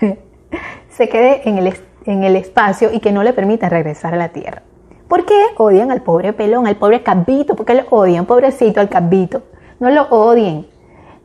se 0.90 1.08
quede 1.08 1.48
en 1.48 1.58
el, 1.58 1.76
en 2.06 2.24
el 2.24 2.34
espacio 2.34 2.92
y 2.92 2.98
que 2.98 3.12
no 3.12 3.22
le 3.22 3.32
permitan 3.32 3.70
regresar 3.70 4.14
a 4.14 4.16
la 4.16 4.30
Tierra. 4.30 4.62
¿Por 5.10 5.24
qué 5.24 5.34
odian 5.56 5.90
al 5.90 6.02
pobre 6.02 6.32
pelón, 6.32 6.68
al 6.68 6.76
pobre 6.76 7.02
cabito? 7.02 7.56
¿Por 7.56 7.66
qué 7.66 7.74
lo 7.74 7.82
odian? 7.90 8.26
Pobrecito 8.26 8.78
al 8.78 8.88
cabito. 8.88 9.42
No 9.80 9.90
lo 9.90 10.04
odien. 10.04 10.68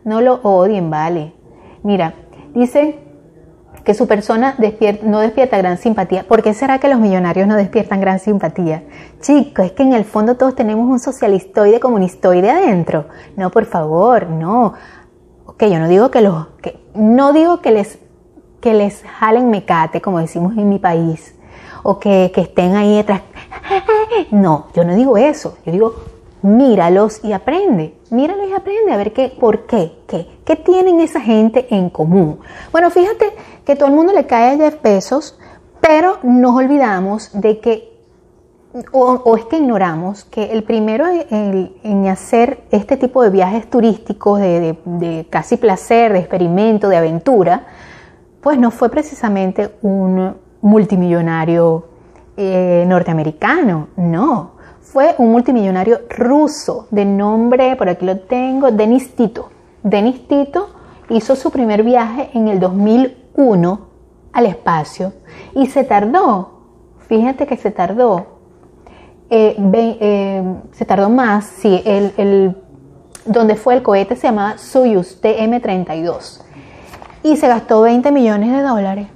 No 0.04 0.22
lo 0.22 0.40
odien, 0.42 0.90
vale. 0.90 1.34
Mira, 1.84 2.16
dice 2.56 2.98
que 3.84 3.94
su 3.94 4.08
persona 4.08 4.56
no 5.04 5.20
despierta 5.20 5.60
gran 5.60 5.78
simpatía. 5.78 6.24
¿Por 6.28 6.42
qué 6.42 6.56
será 6.56 6.80
que 6.80 6.88
los 6.88 7.00
millonarios 7.00 7.48
no 7.48 7.56
despiertan 7.56 8.02
gran 8.02 8.18
simpatía? 8.18 8.82
Chicos, 9.22 9.68
es 9.68 9.72
que 9.74 9.84
en 9.84 9.94
el 9.94 10.04
fondo 10.04 10.36
todos 10.36 10.56
tenemos 10.56 10.90
un 10.90 10.98
socialistoide, 10.98 11.80
comunistoide 11.80 12.50
adentro. 12.50 13.06
No, 13.38 13.52
por 13.52 13.66
favor, 13.66 14.32
no. 14.32 14.74
Ok, 15.46 15.64
yo 15.66 15.78
no 15.78 15.88
digo 15.88 16.10
que 16.10 16.22
los, 16.22 16.48
que, 16.60 16.84
no 16.96 17.34
digo 17.34 17.62
que 17.62 17.70
les, 17.70 18.00
que 18.62 18.74
les 18.74 19.04
jalen 19.04 19.52
mecate, 19.52 20.02
como 20.02 20.20
decimos 20.20 20.58
en 20.58 20.70
mi 20.70 20.80
país, 20.80 21.35
o 21.88 22.00
que, 22.00 22.32
que 22.34 22.42
estén 22.42 22.76
ahí 22.76 22.96
detrás 22.96 23.22
no, 24.32 24.68
yo 24.74 24.84
no 24.84 24.96
digo 24.96 25.18
eso. 25.18 25.58
Yo 25.66 25.72
digo, 25.72 25.96
míralos 26.42 27.24
y 27.24 27.32
aprende. 27.32 27.96
Míralos 28.10 28.50
y 28.50 28.54
aprende 28.54 28.92
a 28.92 28.98
ver 28.98 29.14
qué, 29.14 29.30
por 29.40 29.68
qué, 29.68 29.94
qué, 30.08 30.28
qué 30.44 30.56
tienen 30.56 31.00
esa 31.00 31.22
gente 31.22 31.68
en 31.70 31.92
común. 31.92 32.40
Bueno, 32.72 32.90
fíjate 32.90 33.32
que 33.64 33.76
todo 33.76 33.90
el 33.90 33.96
mundo 33.96 34.14
le 34.14 34.26
cae 34.26 34.54
a 34.54 34.58
Jeff 34.58 34.82
Bezos, 34.82 35.38
pero 35.80 36.18
nos 36.24 36.56
olvidamos 36.56 37.30
de 37.34 37.60
que 37.60 37.96
o, 38.92 39.38
es 39.38 39.46
que 39.46 39.58
ignoramos 39.58 40.26
que 40.26 40.52
el 40.52 40.64
primero 40.64 41.06
en, 41.08 42.08
hacer 42.08 42.64
este 42.72 42.98
tipo 42.98 43.24
de 43.24 43.30
viajes 43.30 43.70
turísticos 43.70 44.40
de, 44.40 45.28
casi 45.30 45.56
placer, 45.56 46.12
de 46.12 46.20
experimento, 46.20 46.90
de 46.90 46.98
aventura, 46.98 47.68
pues 48.42 48.60
no 48.60 48.72
fue 48.72 48.90
precisamente 48.90 49.76
un 49.82 50.36
multimillonario 50.66 51.86
eh, 52.38 52.86
norteamericano, 52.88 53.90
no, 53.96 54.52
fue 54.82 55.14
un 55.20 55.32
multimillonario 55.32 56.02
ruso 56.10 56.88
de 56.90 57.06
nombre, 57.06 57.76
por 57.76 57.88
aquí 57.88 58.06
lo 58.06 58.20
tengo, 58.20 58.72
Denis 58.72 59.16
Tito. 59.16 59.50
Denis 59.84 60.28
Tito 60.28 60.70
hizo 61.10 61.36
su 61.36 61.52
primer 61.52 61.84
viaje 61.84 62.32
en 62.34 62.48
el 62.48 62.60
2001 62.60 63.80
al 64.34 64.46
espacio 64.48 65.14
y 65.54 65.68
se 65.68 65.84
tardó, 65.84 66.62
fíjate 67.08 67.46
que 67.46 67.58
se 67.58 67.70
tardó 67.70 68.36
eh, 69.30 69.56
eh, 70.00 70.44
se 70.72 70.86
tardó 70.86 71.10
más, 71.10 71.46
sí, 71.46 71.82
el, 71.86 72.56
donde 73.26 73.56
fue 73.56 73.76
el 73.76 73.84
cohete 73.84 74.16
se 74.16 74.28
llamaba 74.28 74.58
Soyuz 74.58 75.22
TM-32 75.22 76.42
y 77.24 77.38
se 77.38 77.48
gastó 77.48 77.82
20 77.82 78.12
millones 78.12 78.52
de 78.52 78.62
dólares. 78.62 79.08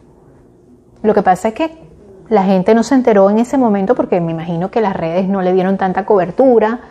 Lo 1.02 1.14
que 1.14 1.24
pasa 1.24 1.50
es 1.50 1.54
que 1.54 1.90
la 2.30 2.44
gente 2.44 2.76
no 2.76 2.84
se 2.84 2.96
enteró 2.96 3.30
en 3.30 3.40
ese 3.40 3.58
momento 3.58 3.96
porque 3.96 4.22
me 4.22 4.32
imagino 4.32 4.70
que 4.70 4.82
las 4.82 4.96
redes 4.96 5.28
no 5.28 5.42
le 5.42 5.54
dieron 5.54 5.78
tanta 5.78 6.06
cobertura. 6.06 6.82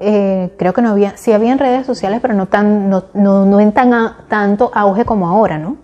Eh, 0.00 0.54
creo 0.58 0.72
que 0.72 0.82
no 0.82 0.90
había, 0.90 1.16
sí 1.16 1.32
había 1.32 1.52
en 1.52 1.58
redes 1.58 1.86
sociales, 1.86 2.20
pero 2.20 2.34
no, 2.34 2.46
tan, 2.46 2.88
no, 2.88 3.04
no, 3.14 3.60
en 3.60 3.72
tan 3.72 3.92
tanto 4.28 4.70
auge 4.74 5.04
como 5.04 5.28
ahora, 5.28 5.58
¿no? 5.58 5.76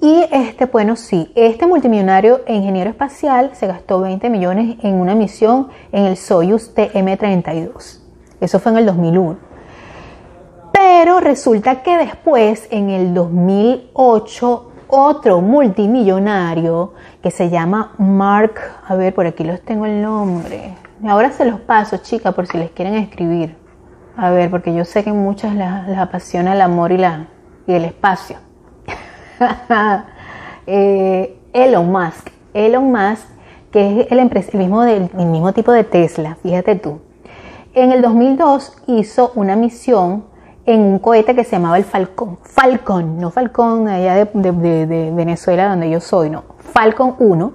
Y 0.00 0.24
este, 0.32 0.66
bueno, 0.66 0.96
sí, 0.96 1.32
este 1.34 1.66
multimillonario 1.66 2.42
ingeniero 2.46 2.90
espacial 2.90 3.50
se 3.54 3.66
gastó 3.66 4.00
20 4.00 4.28
millones 4.28 4.76
en 4.82 4.94
una 4.94 5.14
misión 5.14 5.68
en 5.92 6.04
el 6.04 6.16
Soyuz 6.16 6.74
TM-32. 6.74 8.00
Eso 8.40 8.58
fue 8.58 8.72
en 8.72 8.78
el 8.78 8.86
2001. 8.86 9.38
Pero 10.72 11.20
resulta 11.20 11.82
que 11.82 11.96
después, 11.96 12.66
en 12.70 12.90
el 12.90 13.14
2008, 13.14 14.72
otro 14.94 15.40
multimillonario 15.40 16.94
que 17.22 17.30
se 17.30 17.50
llama 17.50 17.92
Mark, 17.98 18.54
a 18.86 18.94
ver, 18.94 19.14
por 19.14 19.26
aquí 19.26 19.44
los 19.44 19.60
tengo 19.62 19.86
el 19.86 20.00
nombre. 20.02 20.74
Ahora 21.06 21.30
se 21.32 21.44
los 21.44 21.60
paso, 21.60 21.98
chicas, 21.98 22.34
por 22.34 22.46
si 22.46 22.58
les 22.58 22.70
quieren 22.70 22.94
escribir. 22.94 23.56
A 24.16 24.30
ver, 24.30 24.50
porque 24.50 24.72
yo 24.72 24.84
sé 24.84 25.02
que 25.02 25.12
muchas 25.12 25.54
les, 25.54 25.98
apasiona 25.98 26.54
el 26.54 26.60
amor 26.60 26.92
y, 26.92 26.98
la, 26.98 27.26
y 27.66 27.72
el 27.72 27.84
espacio. 27.84 28.36
Eh, 30.66 31.38
Elon 31.52 31.92
Musk. 31.92 32.30
Elon 32.54 32.90
Musk, 32.90 33.28
que 33.70 34.00
es 34.00 34.06
el, 34.10 34.58
mismo 34.58 34.82
del, 34.82 35.10
el 35.18 35.26
mismo 35.26 35.52
tipo 35.52 35.72
de 35.72 35.84
Tesla, 35.84 36.38
fíjate 36.42 36.76
tú. 36.76 37.02
En 37.74 37.92
el 37.92 38.00
2002 38.00 38.76
hizo 38.86 39.32
una 39.34 39.56
misión 39.56 40.24
en 40.66 40.80
un 40.80 40.98
cohete 40.98 41.34
que 41.34 41.44
se 41.44 41.52
llamaba 41.52 41.76
el 41.76 41.84
Falcón. 41.84 42.38
Falcón, 42.42 43.18
no 43.18 43.30
Falcón 43.30 43.88
allá 43.88 44.14
de, 44.14 45.10
Venezuela 45.14 45.68
donde 45.68 45.90
yo 45.90 46.00
soy, 46.00 46.30
no. 46.30 46.44
Falcon 46.72 47.16
1. 47.18 47.52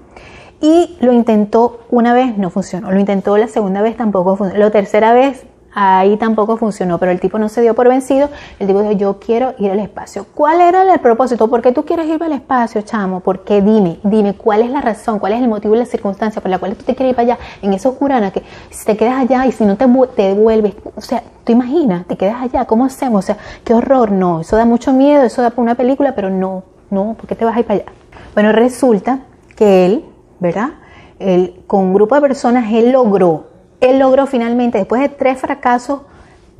Y 0.61 0.97
lo 0.99 1.13
intentó 1.13 1.81
una 1.89 2.13
vez, 2.13 2.37
no 2.37 2.49
funcionó. 2.49 2.91
Lo 2.91 2.99
intentó 2.99 3.37
la 3.37 3.47
segunda 3.47 3.81
vez, 3.81 3.95
tampoco 3.95 4.35
funcionó. 4.35 4.63
La 4.63 4.71
tercera 4.71 5.13
vez 5.13 5.45
Ahí 5.73 6.17
tampoco 6.17 6.57
funcionó, 6.57 6.97
pero 6.97 7.11
el 7.11 7.19
tipo 7.19 7.37
no 7.37 7.47
se 7.47 7.61
dio 7.61 7.75
por 7.75 7.87
vencido. 7.87 8.29
El 8.59 8.67
tipo 8.67 8.81
dijo, 8.81 8.93
yo 8.93 9.19
quiero 9.19 9.53
ir 9.59 9.71
al 9.71 9.79
espacio. 9.79 10.25
¿Cuál 10.33 10.61
era 10.61 10.81
el 10.91 10.99
propósito? 10.99 11.47
¿Por 11.47 11.61
qué 11.61 11.71
tú 11.71 11.85
quieres 11.85 12.07
ir 12.07 12.21
al 12.23 12.31
espacio, 12.31 12.81
chamo? 12.81 13.19
¿Por 13.19 13.43
qué? 13.43 13.61
Dime, 13.61 13.99
dime, 14.03 14.33
¿cuál 14.33 14.61
es 14.61 14.71
la 14.71 14.81
razón? 14.81 15.19
¿Cuál 15.19 15.33
es 15.33 15.41
el 15.41 15.47
motivo 15.47 15.75
y 15.75 15.79
la 15.79 15.85
circunstancia 15.85 16.41
por 16.41 16.49
la 16.49 16.57
cual 16.57 16.75
tú 16.75 16.83
te 16.83 16.95
quieres 16.95 17.11
ir 17.11 17.15
para 17.15 17.33
allá? 17.33 17.39
En 17.61 17.73
esa 17.73 17.89
oscurana, 17.89 18.31
que 18.31 18.43
si 18.71 18.85
te 18.85 18.97
quedas 18.97 19.21
allá 19.21 19.45
y 19.45 19.51
si 19.51 19.63
no 19.65 19.77
te, 19.77 19.85
te 20.15 20.23
devuelves, 20.23 20.73
o 20.95 21.01
sea, 21.01 21.23
tú 21.43 21.51
imaginas, 21.51 22.05
te 22.07 22.17
quedas 22.17 22.41
allá, 22.41 22.65
¿cómo 22.65 22.85
hacemos? 22.85 23.23
O 23.23 23.25
sea, 23.27 23.37
qué 23.63 23.73
horror, 23.73 24.11
no. 24.11 24.41
Eso 24.41 24.55
da 24.55 24.65
mucho 24.65 24.91
miedo, 24.91 25.23
eso 25.23 25.41
da 25.41 25.51
para 25.51 25.61
una 25.61 25.75
película, 25.75 26.15
pero 26.15 26.29
no, 26.29 26.63
no, 26.89 27.13
¿por 27.13 27.27
qué 27.27 27.35
te 27.35 27.45
vas 27.45 27.55
a 27.55 27.59
ir 27.59 27.65
para 27.65 27.81
allá? 27.81 27.91
Bueno, 28.33 28.51
resulta 28.51 29.19
que 29.55 29.85
él, 29.85 30.05
¿verdad? 30.39 30.71
Él, 31.19 31.61
con 31.67 31.81
un 31.81 31.93
grupo 31.93 32.15
de 32.15 32.21
personas, 32.21 32.71
él 32.71 32.91
logró 32.91 33.48
él 33.81 33.99
logró 33.99 34.27
finalmente, 34.27 34.77
después 34.77 35.01
de 35.01 35.09
tres 35.09 35.39
fracasos, 35.39 36.01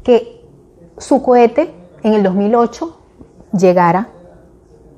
que 0.04 0.42
su 0.98 1.22
cohete 1.22 1.74
en 2.04 2.14
el 2.14 2.24
2008 2.24 2.98
llegara, 3.58 4.10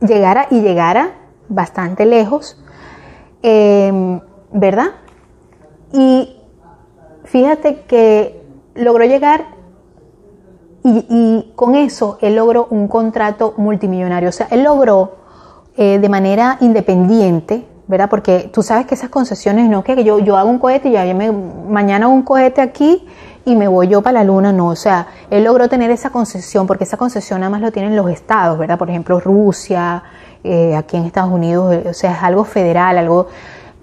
llegara 0.01 0.47
y 0.49 0.61
llegara 0.61 1.15
bastante 1.49 2.05
lejos, 2.05 2.57
em, 3.41 4.19
¿verdad? 4.51 4.91
Y 5.93 6.37
fíjate 7.23 7.81
que 7.81 8.41
logró 8.75 9.05
llegar 9.05 9.45
y, 10.83 11.51
con 11.55 11.75
eso 11.75 12.17
él 12.21 12.35
logró 12.35 12.67
un 12.71 12.87
contrato 12.87 13.53
multimillonario. 13.57 14.29
O 14.29 14.31
sea, 14.31 14.47
él 14.49 14.63
logró 14.63 15.15
eh, 15.77 15.99
de 15.99 16.09
manera 16.09 16.57
independiente 16.59 17.65
¿verdad? 17.91 18.09
Porque 18.09 18.49
tú 18.53 18.63
sabes 18.63 18.85
que 18.85 18.95
esas 18.95 19.09
concesiones 19.09 19.69
no 19.69 19.83
que 19.83 20.01
yo, 20.05 20.17
yo 20.19 20.37
hago 20.37 20.49
un 20.49 20.59
cohete 20.59 20.87
y 20.87 20.93
ya 20.93 21.03
me, 21.13 21.29
mañana 21.31 22.05
hago 22.05 22.15
un 22.15 22.23
cohete 22.23 22.61
aquí 22.61 23.05
y 23.43 23.53
me 23.53 23.67
voy 23.67 23.89
yo 23.89 24.01
para 24.01 24.19
la 24.19 24.23
luna, 24.23 24.53
no, 24.53 24.69
o 24.69 24.75
sea, 24.77 25.07
él 25.29 25.43
logró 25.43 25.67
tener 25.67 25.91
esa 25.91 26.09
concesión 26.09 26.67
porque 26.67 26.85
esa 26.85 26.95
concesión 26.95 27.41
nada 27.41 27.49
más 27.49 27.59
lo 27.59 27.69
tienen 27.71 27.97
los 27.97 28.09
estados, 28.09 28.57
¿verdad? 28.57 28.77
Por 28.77 28.89
ejemplo, 28.89 29.19
Rusia, 29.19 30.03
eh, 30.41 30.73
aquí 30.73 30.95
en 30.95 31.03
Estados 31.03 31.31
Unidos, 31.31 31.73
eh, 31.73 31.83
o 31.89 31.93
sea, 31.93 32.13
es 32.13 32.23
algo 32.23 32.45
federal, 32.45 32.97
algo 32.97 33.27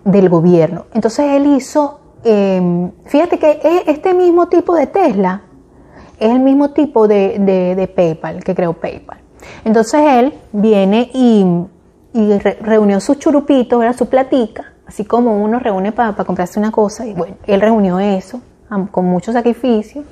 del 0.04 0.30
gobierno. 0.30 0.86
Entonces 0.94 1.26
él 1.32 1.46
hizo, 1.54 2.00
em, 2.24 2.90
fíjate 3.04 3.38
que 3.38 3.82
este 3.86 4.14
mismo 4.14 4.48
tipo 4.48 4.74
de 4.74 4.86
Tesla 4.86 5.42
es 6.18 6.30
el 6.30 6.40
mismo 6.40 6.70
tipo 6.70 7.06
de, 7.06 7.36
de, 7.38 7.74
de 7.74 7.86
PayPal, 7.88 8.42
que 8.42 8.54
creó 8.54 8.72
PayPal. 8.72 9.18
Entonces 9.66 10.00
él 10.00 10.32
viene 10.52 11.10
y 11.12 11.44
y 12.12 12.38
reunió 12.38 13.00
sus 13.00 13.18
churupitos, 13.18 13.82
era 13.82 13.92
su 13.92 14.06
platica, 14.08 14.72
así 14.86 15.04
como 15.04 15.42
uno 15.42 15.58
reúne 15.58 15.92
para 15.92 16.14
comprarse 16.14 16.58
una 16.58 16.70
cosa, 16.70 17.06
y 17.06 17.14
bueno, 17.14 17.36
él 17.46 17.60
reunió 17.60 17.98
eso 17.98 18.40
con 18.90 19.06
mucho 19.06 19.32
sacrificio, 19.32 20.04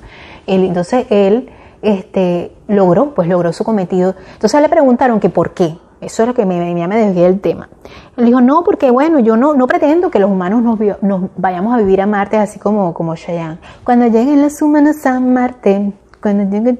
entonces 0.47 1.05
él 1.09 1.49
este, 1.81 2.51
logró, 2.67 3.13
pues 3.13 3.27
logró 3.27 3.53
su 3.53 3.63
cometido. 3.63 4.15
Entonces 4.33 4.61
le 4.61 4.69
preguntaron 4.69 5.19
que 5.19 5.29
por 5.29 5.53
qué, 5.53 5.77
eso 6.01 6.23
es 6.23 6.27
lo 6.27 6.33
que 6.33 6.45
me, 6.45 6.73
me, 6.73 6.87
me 6.87 6.95
desvié 6.95 7.23
del 7.23 7.39
tema. 7.39 7.69
Él 8.17 8.25
dijo, 8.25 8.41
no, 8.41 8.63
porque 8.63 8.91
bueno, 8.91 9.19
yo 9.19 9.37
no, 9.37 9.53
no 9.53 9.67
pretendo 9.67 10.09
que 10.09 10.19
los 10.19 10.29
humanos 10.29 10.63
nos, 10.63 10.79
nos 11.01 11.29
vayamos 11.37 11.73
a 11.73 11.77
vivir 11.77 12.01
a 12.01 12.07
Marte 12.07 12.37
así 12.37 12.59
como, 12.59 12.93
como 12.93 13.15
Cheyenne. 13.15 13.57
Cuando 13.83 14.07
lleguen 14.07 14.41
los 14.41 14.61
humanos 14.61 15.05
a 15.05 15.19
Marte, 15.19 15.93
cuando 16.21 16.43
lleguen 16.43 16.77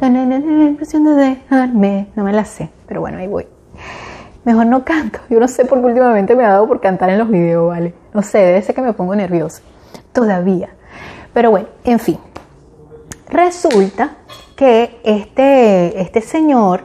la 0.00 0.68
impresión 0.68 1.04
de 1.04 1.12
dejarme, 1.12 2.08
no 2.16 2.24
me 2.24 2.32
la 2.32 2.44
sé 2.44 2.70
pero 2.90 3.02
bueno, 3.02 3.18
ahí 3.18 3.28
voy. 3.28 3.46
Mejor 4.42 4.66
no 4.66 4.84
canto. 4.84 5.20
Yo 5.30 5.38
no 5.38 5.46
sé 5.46 5.64
por 5.64 5.78
qué 5.78 5.86
últimamente 5.86 6.34
me 6.34 6.44
ha 6.44 6.48
dado 6.48 6.66
por 6.66 6.80
cantar 6.80 7.08
en 7.08 7.18
los 7.18 7.30
videos, 7.30 7.68
¿vale? 7.68 7.94
No 8.12 8.20
sé, 8.22 8.38
debe 8.38 8.60
ser 8.62 8.74
que 8.74 8.82
me 8.82 8.92
pongo 8.92 9.14
nerviosa. 9.14 9.62
Todavía. 10.12 10.70
Pero 11.32 11.52
bueno, 11.52 11.68
en 11.84 12.00
fin. 12.00 12.18
Resulta 13.28 14.16
que 14.56 15.00
este, 15.04 16.00
este 16.00 16.20
señor 16.20 16.82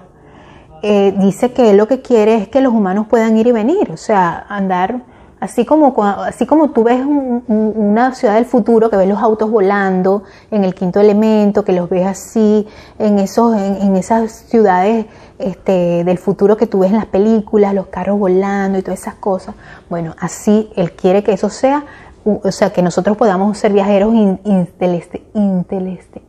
eh, 0.84 1.16
dice 1.18 1.54
que 1.54 1.74
lo 1.74 1.88
que 1.88 2.04
quiere 2.04 2.36
es 2.36 2.50
que 2.50 2.62
los 2.62 2.72
humanos 2.72 3.08
puedan 3.08 3.36
ir 3.36 3.48
y 3.48 3.52
venir. 3.52 3.92
O 3.92 3.98
sea, 3.98 4.46
andar 4.48 5.02
Así 5.46 5.64
como, 5.64 5.94
así 6.04 6.48
como 6.48 6.72
tú 6.72 6.84
ves 6.84 7.06
una 7.06 8.16
ciudad 8.16 8.34
del 8.34 8.46
futuro, 8.46 8.90
que 8.90 8.98
ves 8.98 9.08
los 9.08 9.20
autos 9.20 9.52
volando 9.52 10.24
en 10.50 10.64
el 10.64 10.74
quinto 10.74 11.00
elemento, 11.00 11.64
que 11.64 11.72
los 11.72 11.88
ves 11.88 12.08
así, 12.08 12.68
en, 12.98 13.20
esos, 13.20 13.56
en, 13.56 13.96
esas 13.96 14.32
ciudades 14.32 15.06
este, 15.38 16.04
del 16.04 16.18
futuro 16.18 16.58
que 16.58 16.66
tú 16.66 16.80
ves 16.80 16.90
en 16.90 16.98
las 16.98 17.06
películas, 17.06 17.76
los 17.76 17.86
carros 17.88 18.18
volando 18.18 18.80
y 18.80 18.82
todas 18.82 19.02
esas 19.02 19.14
cosas. 19.14 19.54
Bueno, 19.88 20.16
así 20.20 20.72
él 20.76 20.94
quiere 20.94 21.24
que 21.24 21.34
eso 21.34 21.52
sea, 21.52 21.86
o 22.24 22.52
sea, 22.52 22.74
que 22.74 22.82
nosotros 22.82 23.16
podamos 23.16 23.56
ser 23.56 23.72
viajeros 23.72 24.16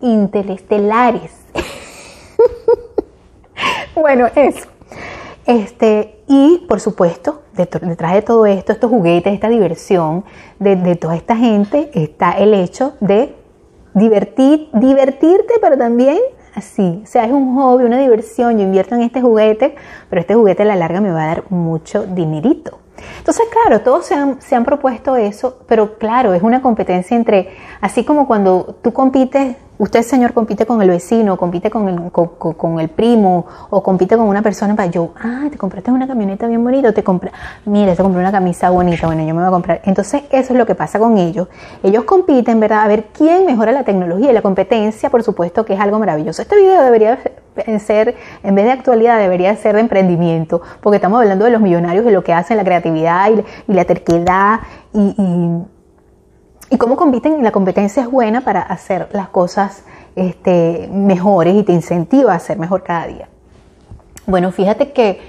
interestelares. 0.03 1.33
bueno, 3.95 4.27
eso. 4.35 4.76
Este, 5.47 6.25
y 6.27 6.65
por 6.69 6.81
supuesto, 6.81 7.43
detrás 7.55 8.15
de 8.15 8.23
todo 8.23 8.47
esto, 8.47 8.73
estos 8.73 8.91
juguetes, 8.91 9.33
esta 9.33 9.49
diversión 9.49 10.25
de, 10.59 10.97
toda 10.97 11.17
esta 11.17 11.37
gente, 11.37 11.91
está 11.95 12.33
el 12.33 12.53
hecho 12.53 12.95
de 13.01 13.35
divertir, 13.95 14.69
divertirte, 14.73 15.55
pero 15.61 15.79
también 15.79 16.19
así. 16.55 17.01
O 17.05 17.07
sea, 17.07 17.25
es 17.25 17.33
un 17.33 17.55
hobby, 17.55 17.85
una 17.85 17.99
diversión. 17.99 18.59
Yo 18.59 18.65
invierto 18.65 18.97
en 18.97 19.03
este 19.03 19.21
juguete, 19.23 19.77
pero 20.11 20.21
este 20.21 20.35
juguete 20.35 20.63
a 20.63 20.67
la 20.67 20.77
larga 20.77 21.01
me 21.01 21.13
va 21.13 21.23
a 21.23 21.27
dar 21.27 21.45
mucho 21.51 22.05
dinerito. 22.05 22.79
Entonces, 23.19 23.47
claro, 23.51 23.83
todos 23.83 24.07
se 24.07 24.15
han, 24.15 24.41
se 24.41 24.61
propuesto 24.63 25.17
eso, 25.17 25.59
pero 25.69 25.99
claro, 25.99 26.35
es 26.35 26.43
una 26.43 26.63
competencia 26.63 27.17
entre, 27.17 27.51
así 27.81 28.05
como 28.05 28.27
cuando 28.27 28.77
tú 28.83 28.93
compites 28.93 29.57
Usted, 29.79 30.03
señor, 30.03 30.33
compite 30.33 30.65
con 30.65 30.81
el 30.81 30.89
vecino, 30.89 31.37
compite 31.37 31.71
con 31.71 31.89
el, 31.89 32.11
con, 32.11 32.81
el 32.81 32.89
primo 32.89 33.47
o 33.69 33.83
compite 33.83 34.17
con 34.17 34.27
una 34.27 34.41
persona 34.41 34.75
para 34.75 34.91
yo, 34.91 35.11
ah, 35.21 35.49
te 35.51 35.59
compraste 35.59 35.91
una 35.91 36.07
camioneta 36.07 36.47
bien 36.47 36.65
bonita, 36.65 36.93
te 36.93 37.05
compra, 37.05 37.31
mira, 37.67 37.95
te 37.95 38.03
compré 38.03 38.21
una 38.21 38.33
camisa 38.33 38.71
bonita, 38.71 39.07
bueno, 39.07 39.23
yo 39.23 39.35
me 39.35 39.41
voy 39.41 39.49
a 39.49 39.51
comprar. 39.51 39.83
Entonces, 39.85 40.23
eso 40.31 40.53
es 40.55 40.59
lo 40.59 40.65
que 40.65 40.75
pasa 40.75 40.99
con 40.99 41.19
ellos. 41.19 41.49
Ellos 41.83 42.05
compiten, 42.05 42.59
¿verdad? 42.59 42.85
A 42.85 42.89
ver 42.89 43.09
quién 43.13 43.45
mejora 43.45 43.73
la 43.73 43.85
tecnología 43.85 44.31
y 44.31 44.33
la 44.33 44.43
competencia, 44.43 45.11
por 45.11 45.23
supuesto, 45.23 45.65
que 45.67 45.75
es 45.75 45.81
algo 45.81 45.99
maravilloso. 45.99 46.41
Este 46.41 46.57
video 46.57 46.83
debería 46.83 47.19
ser, 47.79 48.17
en 48.43 48.55
vez 48.55 48.65
de 48.65 48.73
actualidad, 48.73 49.19
debería 49.19 49.55
ser 49.57 49.75
de 49.75 49.83
emprendimiento, 49.83 50.63
porque 50.81 50.97
estamos 50.97 51.21
hablando 51.21 51.45
de 51.45 51.51
los 51.51 51.61
millonarios, 51.61 52.05
de 52.05 52.13
lo 52.13 52.25
que 52.25 52.33
hacen, 52.33 52.57
la 52.57 52.65
creatividad 52.65 53.31
y, 53.67 53.73
la 53.73 53.85
terquedad 53.85 54.61
y 54.93 55.15
y 55.19 55.76
cómo 56.79 56.97
compiten, 56.97 57.43
la 57.43 57.53
competencia 57.53 58.03
es 58.03 58.11
buena 58.11 58.43
para 58.43 58.61
hacer 58.61 59.09
las 59.13 59.29
cosas 59.29 59.85
este, 60.17 60.89
mejores 60.93 61.55
y 61.55 61.63
te 61.63 61.73
incentiva 61.73 62.35
a 62.35 62.39
ser 62.39 62.59
mejor 62.59 62.83
cada 62.83 63.07
día. 63.07 63.29
Bueno, 64.27 64.51
fíjate 64.51 64.93
que 64.93 65.21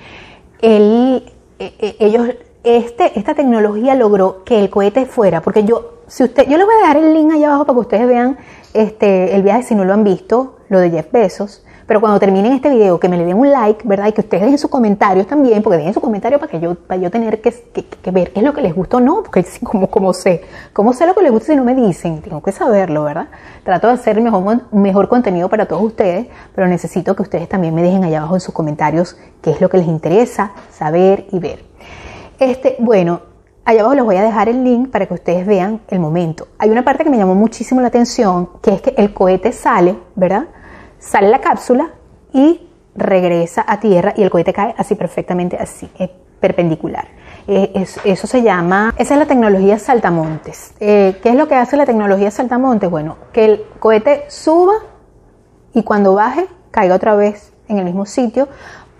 e, 0.61 1.23
e, 1.59 1.95
ellos, 1.99 2.29
este, 2.63 3.17
esta 3.19 3.35
tecnología 3.35 3.93
logró 3.95 4.43
que 4.43 4.59
el 4.59 4.69
cohete 4.69 5.05
fuera, 5.05 5.41
porque 5.41 5.63
yo, 5.63 5.99
si 6.07 6.23
usted, 6.23 6.47
yo 6.47 6.57
les 6.57 6.65
voy 6.65 6.75
a 6.75 6.79
dejar 6.79 6.97
el 6.97 7.13
link 7.13 7.31
allá 7.31 7.47
abajo 7.47 7.65
para 7.65 7.75
que 7.75 7.81
ustedes 7.81 8.07
vean 8.07 8.37
este, 8.73 9.35
el 9.35 9.43
viaje 9.43 9.63
si 9.63 9.75
no 9.75 9.85
lo 9.85 9.93
han 9.93 10.03
visto, 10.03 10.57
lo 10.69 10.79
de 10.79 10.89
Jeff 10.89 11.11
Bezos. 11.11 11.63
Pero 11.87 12.01
cuando 12.01 12.19
terminen 12.19 12.51
este 12.51 12.69
video, 12.69 12.99
que 12.99 13.07
me 13.07 13.17
le 13.17 13.23
den 13.23 13.37
un 13.37 13.49
like, 13.49 13.87
¿verdad? 13.87 14.07
Y 14.07 14.11
que 14.11 14.19
ustedes 14.19 14.43
dejen 14.43 14.57
sus 14.57 14.69
comentarios 14.69 15.25
también, 15.25 15.63
porque 15.63 15.77
dejen 15.77 15.93
sus 15.93 16.03
comentarios 16.03 16.39
para 16.41 16.51
que 16.51 16.59
yo, 16.59 16.75
para 16.75 17.01
yo 17.01 17.09
tener 17.09 17.39
que, 17.39 17.53
ver 18.11 18.33
qué 18.33 18.39
es 18.41 18.45
lo 18.45 18.53
que 18.53 18.61
les 18.61 18.75
gusta 18.75 18.97
o 18.97 18.99
no, 18.99 19.23
porque 19.23 19.45
como, 19.63 19.89
como 19.89 20.13
sé, 20.13 20.41
cómo 20.73 20.91
sé 20.91 21.07
lo 21.07 21.15
que 21.15 21.21
les 21.21 21.31
gusta 21.31 21.53
si 21.53 21.55
no 21.55 21.63
me 21.63 21.73
dicen, 21.73 22.21
tengo 22.21 22.43
que 22.43 22.51
saberlo, 22.51 23.05
¿verdad? 23.05 23.29
Trato 23.63 23.87
de 23.87 23.93
hacer 23.93 24.19
mejor, 24.19 24.63
mejor 24.73 25.07
contenido 25.07 25.47
para 25.47 25.65
todos 25.65 25.81
ustedes, 25.81 26.27
pero 26.53 26.67
necesito 26.67 27.15
que 27.15 27.21
ustedes 27.21 27.47
también 27.47 27.73
me 27.73 27.81
dejen 27.81 28.03
allá 28.03 28.19
abajo 28.19 28.35
en 28.35 28.41
sus 28.41 28.53
comentarios 28.53 29.17
qué 29.41 29.51
es 29.51 29.61
lo 29.61 29.69
que 29.69 29.77
les 29.77 29.87
interesa 29.87 30.51
saber 30.69 31.25
y 31.31 31.39
ver. 31.39 31.63
Este, 32.37 32.75
bueno, 32.79 33.21
allá 33.63 33.79
abajo 33.79 33.95
les 33.95 34.03
voy 34.03 34.17
a 34.17 34.23
dejar 34.23 34.49
el 34.49 34.61
link 34.61 34.89
para 34.89 35.05
que 35.05 35.13
ustedes 35.13 35.47
vean 35.47 35.79
el 35.87 36.01
momento. 36.01 36.49
Hay 36.57 36.69
una 36.69 36.83
parte 36.83 37.05
que 37.05 37.09
me 37.09 37.17
llamó 37.17 37.33
muchísimo 37.33 37.79
la 37.79 37.87
atención, 37.87 38.49
que 38.61 38.73
es 38.73 38.81
que 38.81 38.93
el 38.97 39.13
cohete 39.13 39.53
sale, 39.53 39.95
¿verdad? 40.15 40.47
Sale 40.99 41.29
la 41.29 41.39
cápsula 41.39 41.91
y 42.33 42.67
regresa 42.95 43.63
a 43.67 43.79
tierra 43.79 44.13
y 44.17 44.23
el 44.23 44.29
cohete 44.29 44.53
cae 44.53 44.73
así 44.77 44.95
perfectamente, 44.95 45.57
así, 45.57 45.89
perpendicular. 46.39 47.07
Eh, 47.47 47.85
eso 48.03 48.27
se 48.27 48.41
llama, 48.41 48.93
esa 48.97 49.13
es 49.13 49.19
la 49.19 49.25
tecnología 49.25 49.79
saltamontes. 49.79 50.73
Eh, 50.79 51.17
¿Qué 51.21 51.29
es 51.29 51.35
lo 51.35 51.47
que 51.47 51.55
hace 51.55 51.77
la 51.77 51.85
tecnología 51.85 52.29
saltamontes? 52.31 52.89
Bueno, 52.89 53.17
que 53.31 53.45
el 53.45 53.63
cohete 53.79 54.25
suba 54.27 54.73
y 55.73 55.83
cuando 55.83 56.13
baje 56.13 56.47
caiga 56.71 56.95
otra 56.95 57.15
vez 57.15 57.53
en 57.67 57.77
el 57.77 57.85
mismo 57.85 58.05
sitio. 58.05 58.49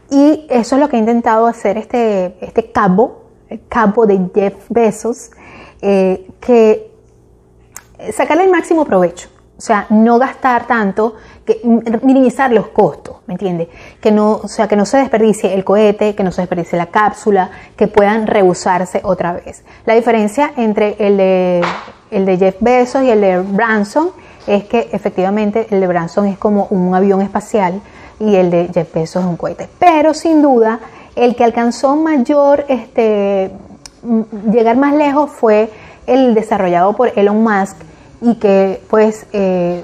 Y 0.10 0.48
eso 0.50 0.76
es 0.76 0.82
lo 0.82 0.88
que 0.88 0.96
ha 0.96 1.00
intentado 1.00 1.48
hacer 1.48 1.78
este, 1.78 2.38
este 2.40 2.72
cabo, 2.72 3.26
el 3.50 3.68
cabo 3.68 4.06
de 4.06 4.30
Jeff 4.34 4.54
Bezos, 4.70 5.32
eh, 5.82 6.30
que 6.40 6.92
sacarle 8.14 8.46
el 8.46 8.52
máximo 8.52 8.86
provecho. 8.86 9.30
O 9.58 9.62
sea, 9.62 9.88
no 9.90 10.20
gastar 10.20 10.68
tanto, 10.68 11.16
que 11.48 11.62
minimizar 12.04 12.52
los 12.52 12.68
costos, 12.68 13.16
¿me 13.26 13.34
entiendes? 13.34 13.70
Que 14.00 14.12
no, 14.12 14.34
o 14.44 14.48
sea, 14.48 14.68
que 14.68 14.76
no 14.76 14.86
se 14.86 14.98
desperdicie 14.98 15.54
el 15.54 15.64
cohete, 15.64 16.14
que 16.14 16.24
no 16.24 16.32
se 16.32 16.42
desperdicie 16.42 16.78
la 16.78 16.88
cápsula, 16.88 17.50
que 17.76 17.88
puedan 17.88 18.28
reusarse 18.28 19.02
otra 19.04 19.34
vez. 19.34 19.64
La 19.86 19.96
diferencia 19.96 20.52
entre 20.58 20.96
el 21.00 21.18
de, 21.18 21.62
el 22.12 22.26
de 22.26 22.38
Jeff 22.38 22.58
Bezos 22.60 23.04
y 23.04 23.10
el 23.10 23.22
de 23.22 23.40
Branson 23.40 24.12
es 24.46 24.66
que 24.66 24.90
efectivamente 24.92 25.68
el 25.72 25.80
de 25.80 25.88
Branson 25.88 26.28
es 26.28 26.38
como 26.38 26.68
un 26.70 26.94
avión 26.94 27.22
espacial 27.22 27.82
y 28.20 28.36
el 28.36 28.52
de 28.52 28.70
Jeff 28.74 28.94
Bezos 28.94 29.24
es 29.24 29.30
un 29.30 29.38
cohete. 29.38 29.70
Pero 29.80 30.14
sin 30.14 30.42
duda, 30.42 30.80
el 31.16 31.36
que 31.36 31.44
alcanzó 31.44 31.96
mayor, 31.96 32.66
este, 32.68 33.52
llegar 34.52 34.78
más 34.78 34.94
lejos 34.94 35.32
fue 35.32 35.72
el 36.06 36.36
desarrollado 36.36 36.94
por 36.94 37.18
Elon 37.18 37.42
Musk, 37.42 37.78
y 38.22 38.36
que 38.36 38.82
pues 38.90 39.26
eh, 39.34 39.84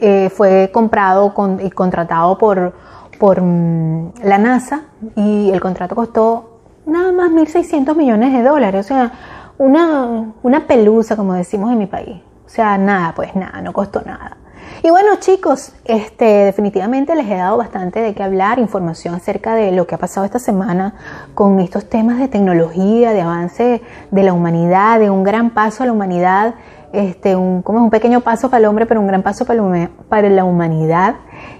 eh, 0.00 0.30
fue 0.30 0.70
comprado 0.72 1.32
y 1.62 1.70
contratado 1.70 2.38
por, 2.38 2.74
por 3.18 3.40
mm, 3.40 4.12
la 4.22 4.38
NASA 4.38 4.82
y 5.14 5.50
el 5.50 5.60
contrato 5.60 5.94
costó 5.94 6.60
nada 6.86 7.12
más 7.12 7.30
1.600 7.30 7.94
millones 7.96 8.32
de 8.32 8.42
dólares, 8.42 8.84
o 8.84 8.88
sea, 8.88 9.12
una, 9.58 10.32
una 10.42 10.66
pelusa 10.66 11.16
como 11.16 11.34
decimos 11.34 11.72
en 11.72 11.78
mi 11.78 11.86
país. 11.86 12.22
O 12.44 12.48
sea, 12.48 12.78
nada, 12.78 13.12
pues 13.14 13.34
nada, 13.34 13.60
no 13.60 13.72
costó 13.72 14.02
nada. 14.02 14.36
Y 14.82 14.90
bueno 14.90 15.16
chicos, 15.18 15.72
este, 15.84 16.24
definitivamente 16.24 17.14
les 17.14 17.26
he 17.26 17.36
dado 17.36 17.56
bastante 17.56 18.00
de 18.00 18.14
qué 18.14 18.22
hablar, 18.22 18.58
información 18.58 19.14
acerca 19.14 19.54
de 19.54 19.72
lo 19.72 19.86
que 19.86 19.94
ha 19.94 19.98
pasado 19.98 20.24
esta 20.26 20.38
semana 20.38 20.94
con 21.34 21.60
estos 21.60 21.88
temas 21.88 22.18
de 22.18 22.28
tecnología, 22.28 23.12
de 23.12 23.22
avance 23.22 23.82
de 24.10 24.22
la 24.22 24.32
humanidad, 24.32 25.00
de 25.00 25.10
un 25.10 25.24
gran 25.24 25.50
paso 25.50 25.82
a 25.82 25.86
la 25.86 25.92
humanidad 25.92 26.54
este, 26.96 27.36
un, 27.36 27.60
como 27.60 27.78
es 27.78 27.84
un 27.84 27.90
pequeño 27.90 28.22
paso 28.22 28.48
para 28.48 28.60
el 28.60 28.64
hombre, 28.64 28.86
pero 28.86 29.00
un 29.00 29.06
gran 29.06 29.22
paso 29.22 29.44
para, 29.44 30.28
la 30.30 30.44
humanidad. 30.44 31.16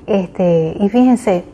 Este, 0.07 0.75
y 0.81 0.89
fíjense, 0.89 1.45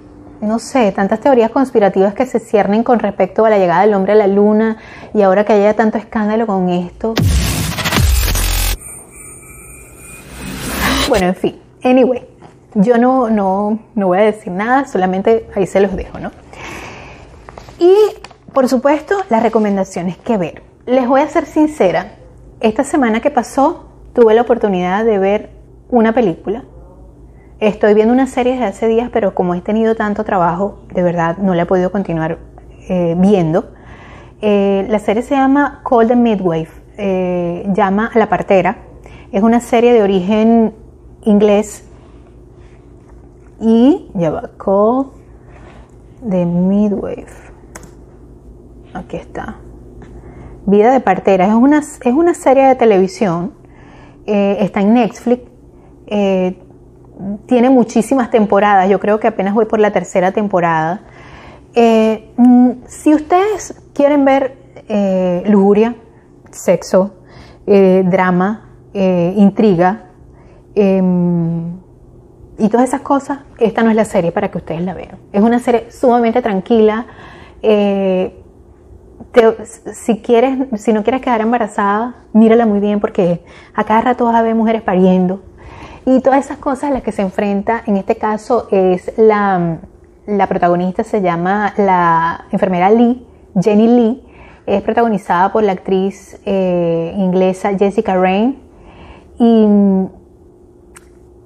no 0.40 0.60
sé, 0.60 0.92
tantas 0.92 1.18
teorías 1.18 1.50
conspirativas 1.50 2.14
que 2.14 2.24
se 2.24 2.38
ciernen 2.38 2.84
con 2.84 3.00
respecto 3.00 3.44
a 3.44 3.50
la 3.50 3.58
llegada 3.58 3.82
del 3.82 3.94
hombre 3.94 4.12
a 4.12 4.16
la 4.16 4.28
luna 4.28 4.76
y 5.12 5.22
ahora 5.22 5.44
que 5.44 5.52
haya 5.52 5.74
tanto 5.74 5.98
escándalo 5.98 6.46
con 6.46 6.68
esto. 6.68 7.14
Bueno, 11.08 11.26
en 11.26 11.34
fin, 11.34 11.60
anyway, 11.82 12.24
yo 12.74 12.98
no, 12.98 13.28
no, 13.30 13.80
no 13.96 14.06
voy 14.06 14.18
a 14.18 14.22
decir 14.22 14.52
nada, 14.52 14.86
solamente 14.86 15.48
ahí 15.56 15.66
se 15.66 15.80
los 15.80 15.94
dejo, 15.96 16.20
¿no? 16.20 16.30
Y 17.80 17.94
por 18.52 18.68
supuesto, 18.68 19.16
las 19.28 19.42
recomendaciones 19.42 20.18
que 20.18 20.36
ver. 20.36 20.62
Les 20.86 21.08
voy 21.08 21.20
a 21.20 21.28
ser 21.28 21.46
sincera, 21.46 22.12
esta 22.62 22.84
semana 22.84 23.20
que 23.20 23.30
pasó 23.30 23.86
tuve 24.14 24.34
la 24.34 24.42
oportunidad 24.42 25.04
de 25.04 25.18
ver 25.18 25.50
una 25.88 26.12
película. 26.12 26.64
Estoy 27.58 27.94
viendo 27.94 28.14
una 28.14 28.26
serie 28.26 28.52
desde 28.52 28.66
hace 28.66 28.88
días, 28.88 29.10
pero 29.12 29.34
como 29.34 29.54
he 29.54 29.60
tenido 29.60 29.94
tanto 29.94 30.24
trabajo, 30.24 30.78
de 30.94 31.02
verdad 31.02 31.38
no 31.38 31.54
la 31.54 31.62
he 31.62 31.66
podido 31.66 31.90
continuar 31.90 32.38
eh, 32.88 33.14
viendo. 33.18 33.72
Eh, 34.40 34.86
la 34.88 34.98
serie 35.00 35.22
se 35.22 35.34
llama 35.34 35.82
Call 35.88 36.08
the 36.08 36.16
Midwife, 36.16 36.80
eh, 36.98 37.68
llama 37.74 38.10
a 38.12 38.18
la 38.18 38.28
partera. 38.28 38.78
Es 39.32 39.42
una 39.42 39.60
serie 39.60 39.92
de 39.92 40.02
origen 40.02 40.72
inglés 41.22 41.84
y 43.60 44.08
lleva 44.16 44.50
Call 44.56 45.06
the 46.28 46.44
Midwife. 46.44 47.52
Aquí 48.94 49.16
está. 49.16 49.56
Vida 50.66 50.92
de 50.92 51.00
partera. 51.00 51.46
Es 51.46 51.54
una, 51.54 51.78
es 51.78 52.12
una 52.14 52.34
serie 52.34 52.64
de 52.66 52.74
televisión. 52.76 53.52
Eh, 54.26 54.58
está 54.60 54.80
en 54.80 54.94
Netflix. 54.94 55.42
Eh, 56.06 56.56
tiene 57.46 57.68
muchísimas 57.68 58.30
temporadas. 58.30 58.88
Yo 58.88 59.00
creo 59.00 59.18
que 59.18 59.26
apenas 59.26 59.54
voy 59.54 59.64
por 59.66 59.80
la 59.80 59.90
tercera 59.90 60.30
temporada. 60.30 61.02
Eh, 61.74 62.30
mm, 62.36 62.70
si 62.86 63.14
ustedes 63.14 63.74
quieren 63.92 64.24
ver 64.24 64.62
lujuria, 65.46 65.96
sexo, 66.50 67.14
drama, 67.64 68.68
intriga 68.92 70.10
em, 70.74 71.78
y 72.58 72.68
todas 72.68 72.88
esas 72.88 73.00
cosas, 73.00 73.38
esta 73.58 73.82
no 73.82 73.88
es 73.88 73.96
la 73.96 74.04
serie 74.04 74.32
para 74.32 74.50
que 74.50 74.58
ustedes 74.58 74.82
la 74.82 74.92
vean. 74.92 75.16
Es 75.32 75.40
una 75.40 75.60
serie 75.60 75.90
sumamente 75.90 76.42
tranquila 76.42 77.06
si 79.92 80.20
quieres, 80.20 80.80
si 80.80 80.92
no 80.92 81.02
quieres 81.02 81.22
quedar 81.22 81.40
embarazada, 81.40 82.14
mírala 82.32 82.66
muy 82.66 82.80
bien 82.80 83.00
porque 83.00 83.44
a 83.74 83.84
cada 83.84 84.00
rato 84.00 84.24
vas 84.24 84.34
a 84.34 84.42
ver 84.42 84.54
mujeres 84.54 84.82
pariendo. 84.82 85.42
Y 86.04 86.20
todas 86.20 86.44
esas 86.44 86.58
cosas 86.58 86.90
a 86.90 86.92
las 86.92 87.02
que 87.02 87.12
se 87.12 87.22
enfrenta, 87.22 87.82
en 87.86 87.96
este 87.96 88.16
caso 88.16 88.66
es 88.70 89.12
la, 89.16 89.78
la 90.26 90.46
protagonista, 90.48 91.04
se 91.04 91.22
llama 91.22 91.74
la 91.76 92.46
enfermera 92.50 92.90
Lee, 92.90 93.26
Jenny 93.60 93.86
Lee, 93.86 94.26
es 94.66 94.82
protagonizada 94.82 95.52
por 95.52 95.62
la 95.62 95.72
actriz 95.72 96.40
eh, 96.44 97.14
inglesa 97.16 97.76
Jessica 97.76 98.16
Rain 98.16 98.58
y, 99.38 99.66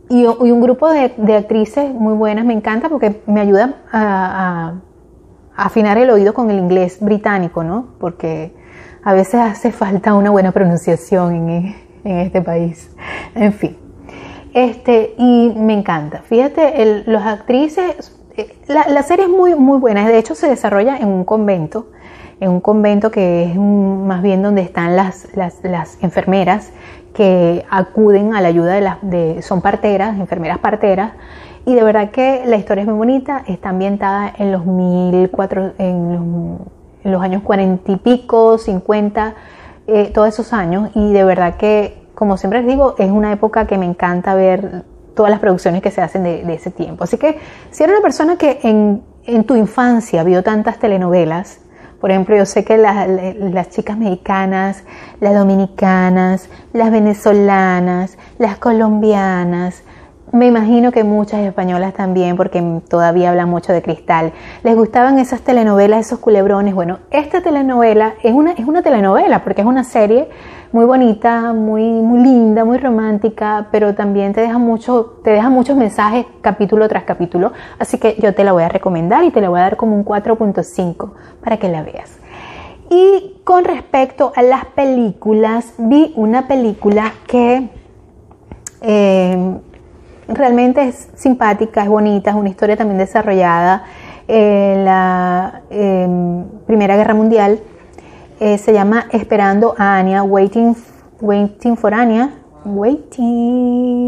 y, 0.08 0.24
un 0.26 0.60
grupo 0.60 0.90
de, 0.90 1.12
de, 1.16 1.36
actrices 1.36 1.92
muy 1.92 2.14
buenas, 2.14 2.44
me 2.44 2.52
encanta 2.52 2.88
porque 2.88 3.22
me 3.26 3.40
ayuda 3.40 3.74
a 3.92 4.74
afinar 5.56 5.98
el 5.98 6.10
oído 6.10 6.34
con 6.34 6.50
el 6.50 6.58
inglés 6.58 6.98
británico, 7.00 7.64
¿no? 7.64 7.88
Porque 7.98 8.52
a 9.02 9.14
veces 9.14 9.40
hace 9.40 9.72
falta 9.72 10.14
una 10.14 10.30
buena 10.30 10.52
pronunciación 10.52 11.48
en, 11.48 11.86
este 12.04 12.40
país. 12.40 12.90
En 13.34 13.52
fin. 13.52 13.76
Este, 14.52 15.14
y 15.18 15.52
me 15.56 15.74
encanta. 15.74 16.22
Fíjate, 16.22 16.82
el, 16.82 17.04
los 17.06 17.22
actrices, 17.22 18.16
eh, 18.36 18.56
la, 18.68 19.02
serie 19.02 19.24
es 19.24 19.30
muy, 19.30 19.54
muy 19.54 19.78
buena. 19.78 20.06
De 20.06 20.18
hecho, 20.18 20.34
se 20.34 20.48
desarrolla 20.48 20.98
en 20.98 21.08
un 21.08 21.24
convento, 21.24 21.90
en 22.38 22.50
un 22.50 22.60
convento 22.60 23.10
que 23.10 23.50
es 23.50 23.56
más 23.56 24.22
bien 24.22 24.42
donde 24.42 24.62
están 24.62 24.94
las, 24.94 25.28
las, 25.34 25.58
las 25.62 26.02
enfermeras 26.02 26.70
que 27.12 27.64
acuden 27.70 28.34
a 28.34 28.40
la 28.40 28.48
ayuda 28.48 28.74
de 28.74 28.80
las, 28.82 28.98
de, 29.02 29.42
son 29.42 29.62
parteras, 29.62 30.18
enfermeras 30.18 30.58
parteras, 30.58 31.12
y 31.66 31.74
de 31.74 31.82
verdad 31.82 32.10
que 32.10 32.44
la 32.46 32.56
historia 32.56 32.82
es 32.82 32.88
muy 32.88 32.96
bonita, 32.96 33.42
está 33.46 33.70
ambientada 33.70 34.32
en 34.38 34.52
los, 34.52 34.64
mil 34.64 35.28
cuatro, 35.30 35.72
en 35.78 36.14
los, 36.14 36.60
en 37.04 37.12
los 37.12 37.20
años 37.20 37.42
cuarenta 37.42 37.92
y 37.92 37.96
pico, 37.96 38.56
cincuenta, 38.56 39.34
eh, 39.86 40.10
todos 40.14 40.28
esos 40.28 40.52
años, 40.52 40.90
y 40.94 41.12
de 41.12 41.24
verdad 41.24 41.56
que, 41.56 42.06
como 42.14 42.36
siempre 42.36 42.60
les 42.60 42.68
digo, 42.68 42.94
es 42.98 43.10
una 43.10 43.32
época 43.32 43.66
que 43.66 43.76
me 43.76 43.84
encanta 43.84 44.34
ver 44.34 44.84
todas 45.14 45.30
las 45.30 45.40
producciones 45.40 45.82
que 45.82 45.90
se 45.90 46.00
hacen 46.00 46.22
de, 46.22 46.44
de 46.44 46.54
ese 46.54 46.70
tiempo. 46.70 47.04
Así 47.04 47.18
que 47.18 47.38
si 47.70 47.82
eres 47.82 47.96
una 47.96 48.02
persona 48.02 48.36
que 48.36 48.60
en, 48.62 49.02
en 49.24 49.44
tu 49.44 49.56
infancia 49.56 50.22
vio 50.22 50.42
tantas 50.42 50.78
telenovelas, 50.78 51.60
por 52.00 52.10
ejemplo, 52.10 52.36
yo 52.36 52.46
sé 52.46 52.64
que 52.64 52.76
las, 52.76 53.08
las, 53.08 53.70
chicas 53.70 53.96
mexicanas, 53.96 54.84
las 55.20 55.34
dominicanas, 55.34 56.48
las 56.72 56.90
venezolanas, 56.90 58.18
las 58.38 58.58
colombianas, 58.58 59.82
me 60.32 60.46
imagino 60.46 60.92
que 60.92 61.04
muchas 61.04 61.40
españolas 61.40 61.94
también, 61.94 62.36
porque 62.36 62.62
todavía 62.88 63.30
hablan 63.30 63.48
mucho 63.48 63.72
de 63.72 63.80
cristal. 63.80 64.32
Les 64.64 64.74
gustaban 64.74 65.18
esas 65.18 65.40
telenovelas, 65.40 66.06
esos 66.06 66.18
culebrones. 66.18 66.74
Bueno, 66.74 66.98
esta 67.10 67.40
telenovela 67.40 68.14
es 68.22 68.32
una, 68.32 68.52
es 68.52 68.66
una 68.66 68.82
telenovela, 68.82 69.44
porque 69.44 69.62
es 69.62 69.66
una 69.66 69.84
serie 69.84 70.28
muy 70.72 70.84
bonita, 70.84 71.52
muy, 71.52 71.82
muy 71.82 72.20
linda, 72.20 72.64
muy 72.64 72.78
romántica, 72.78 73.68
pero 73.70 73.94
también 73.94 74.32
te 74.32 74.40
deja, 74.40 74.58
mucho, 74.58 75.20
te 75.22 75.30
deja 75.30 75.48
muchos 75.48 75.76
mensajes 75.76 76.26
capítulo 76.40 76.88
tras 76.88 77.04
capítulo. 77.04 77.52
Así 77.78 77.98
que 77.98 78.16
yo 78.20 78.34
te 78.34 78.44
la 78.44 78.52
voy 78.52 78.64
a 78.64 78.68
recomendar 78.68 79.24
y 79.24 79.30
te 79.30 79.40
la 79.40 79.48
voy 79.48 79.60
a 79.60 79.62
dar 79.62 79.76
como 79.76 79.94
un 79.94 80.04
4.5 80.04 81.12
para 81.42 81.56
que 81.58 81.68
la 81.68 81.82
veas. 81.82 82.18
Y 82.90 83.40
con 83.44 83.64
respecto 83.64 84.32
a 84.36 84.42
las 84.42 84.64
películas, 84.66 85.74
vi 85.78 86.12
una 86.16 86.46
película 86.46 87.12
que 87.26 87.68
eh, 88.80 89.58
realmente 90.28 90.82
es 90.82 91.08
simpática, 91.14 91.82
es 91.82 91.88
bonita, 91.88 92.30
es 92.30 92.36
una 92.36 92.48
historia 92.48 92.76
también 92.76 92.98
desarrollada 92.98 93.84
en 94.28 94.84
la 94.84 95.62
em, 95.70 96.44
Primera 96.66 96.96
Guerra 96.96 97.14
Mundial. 97.14 97.60
Eh, 98.40 98.58
se 98.58 98.72
llama 98.72 99.06
Esperando 99.12 99.74
a 99.78 99.96
Anya, 99.96 100.22
Waiting, 100.22 100.76
Waiting 101.20 101.76
for 101.76 101.94
Anya, 101.94 102.30
Waiting 102.64 104.06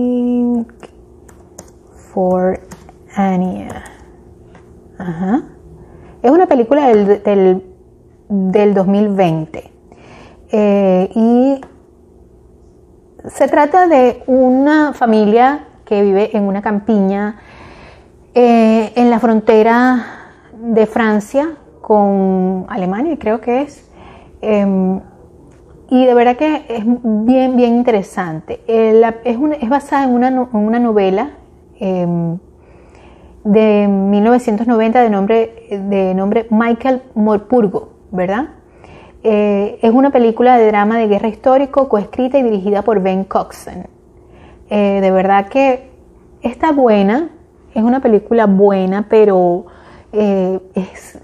for 2.12 2.61
Anya. 3.14 3.85
Es 6.22 6.31
una 6.31 6.46
película 6.46 6.88
del, 6.88 7.62
del, 8.28 8.74
2020 8.74 9.70
eh, 10.50 11.11
y 11.14 11.61
se 13.28 13.48
trata 13.48 13.87
de 13.87 14.22
una 14.26 14.92
familia 14.92 15.67
que 15.88 16.03
vive 16.03 16.37
en 16.37 16.44
una 16.44 16.61
campiña 16.61 17.37
eh, 18.35 18.92
en 18.94 19.09
la 19.09 19.18
frontera 19.18 20.05
de 20.53 20.87
Francia 20.87 21.55
con 21.81 22.66
Alemania, 22.68 23.16
creo 23.18 23.40
que 23.40 23.62
es. 23.62 23.90
Em, 24.42 25.01
y 25.88 26.05
de 26.05 26.12
verdad 26.12 26.37
que 26.37 26.66
es 26.68 26.85
bien, 26.85 27.57
bien 27.57 27.77
interesante. 27.77 28.61
Eh, 28.68 29.01
es, 29.24 29.38
es, 29.61 29.68
basada 29.70 30.05
en 30.05 30.11
una, 30.11 30.48
una 30.53 30.79
novela 30.79 31.31
em, 31.81 32.38
de 33.44 33.88
1990 33.88 35.03
de 35.03 35.11
nombre, 35.11 35.66
de 35.70 36.14
nombre 36.14 36.46
Michael 36.51 37.03
Morpurgo, 37.14 37.94
¿verdad? 38.11 38.51
Eh, 39.22 39.79
es 39.81 39.90
una 39.90 40.11
película 40.11 40.59
de 40.59 40.66
drama 40.66 40.98
de 40.98 41.09
guerra 41.09 41.29
histórico 41.29 41.88
coescrita 41.88 42.38
y 42.38 42.42
dirigida 42.42 42.83
por 42.83 43.01
Ben 43.01 43.24
Coxon. 43.24 43.97
Eh, 44.70 45.00
de 45.00 45.11
verdad 45.11 45.48
que 45.48 45.90
está 46.42 46.72
buena, 46.72 47.31
es 47.74 47.83
una 47.83 48.00
película 48.00 48.46
buena, 48.46 49.07
pero 49.09 49.66
eh, 50.12 50.61
es, 50.74 51.18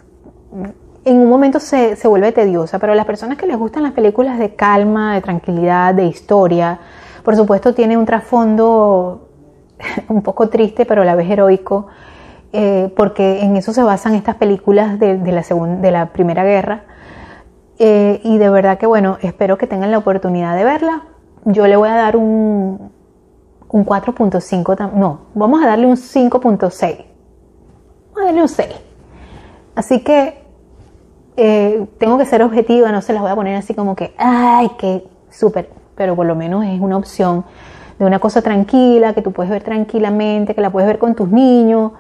en 1.05 1.19
un 1.19 1.29
momento 1.29 1.61
se, 1.61 1.97
se, 1.97 2.09
vuelve 2.09 2.33
tediosa. 2.33 2.79
Pero 2.79 2.93
a 2.93 2.97
las 2.97 3.05
personas 3.05 3.37
que 3.37 3.47
les 3.47 3.57
gustan 3.57 3.83
las 3.83 3.93
películas 3.93 4.39
de 4.39 4.55
calma, 4.55 5.15
de 5.15 5.21
tranquilidad, 5.21 5.95
de 5.95 6.07
historia, 6.07 6.79
por 7.23 7.37
supuesto 7.37 7.75
tiene 7.75 7.97
un 7.97 8.07
trasfondo 8.07 9.29
un 10.09 10.23
poco 10.23 10.49
triste, 10.49 10.87
pero 10.87 11.03
a 11.03 11.05
la 11.05 11.15
vez 11.15 11.31
heroico, 11.31 11.89
eh, 12.53 12.93
porque 12.97 13.43
en 13.43 13.57
eso 13.57 13.73
se 13.73 13.83
basan 13.83 14.15
estas 14.15 14.37
películas 14.37 14.99
de, 14.99 15.19
la, 15.19 15.43
de 15.43 15.91
la 15.91 16.07
Primera 16.07 16.45
Guerra. 16.45 16.85
y 17.79 18.39
de 18.39 18.49
verdad 18.51 18.79
que 18.79 18.87
bueno, 18.87 19.19
espero 19.21 19.59
que 19.59 19.67
tengan 19.67 19.91
la 19.91 19.99
oportunidad 19.99 20.57
de 20.57 20.65
verla. 20.65 21.03
Yo 21.45 21.67
le 21.67 21.77
voy 21.77 21.91
a 21.91 21.97
dar 21.97 22.17
un, 22.17 22.94
un 23.69 23.85
4.5, 23.85 24.93
no, 24.93 25.21
vamos 25.35 25.63
a 25.63 25.67
darle 25.67 25.87
un 25.87 25.97
5.6. 25.97 27.05
Vamos 28.13 28.23
a 28.23 28.25
darle 28.25 28.43
un 28.43 28.49
6. 28.49 28.69
Así 29.75 30.01
que 30.01 30.45
eh, 31.37 31.87
tengo 31.99 32.17
que 32.17 32.25
ser 32.25 32.43
objetiva, 32.43 32.93
no 32.93 33.03
se 33.03 33.13
las 33.13 33.23
voy 33.23 33.31
a 33.31 33.35
poner 33.35 33.57
así 33.57 33.75
como 33.75 33.97
que, 33.97 34.15
ay, 34.19 34.71
qué 34.79 35.05
súper, 35.31 35.69
pero 35.97 36.15
por 36.15 36.27
lo 36.27 36.37
menos 36.37 36.65
es 36.65 36.81
una 36.81 36.97
opción 36.97 37.45
de 37.99 38.05
una 38.05 38.19
cosa 38.19 38.43
tranquila, 38.43 39.15
que 39.15 39.23
tú 39.23 39.33
puedes 39.33 39.51
ver 39.51 39.63
tranquilamente, 39.63 40.55
que 40.55 40.61
la 40.61 40.71
puedes 40.71 40.87
ver 40.87 40.99
con 40.99 41.15
tus 41.15 41.29
niños, 41.29 41.93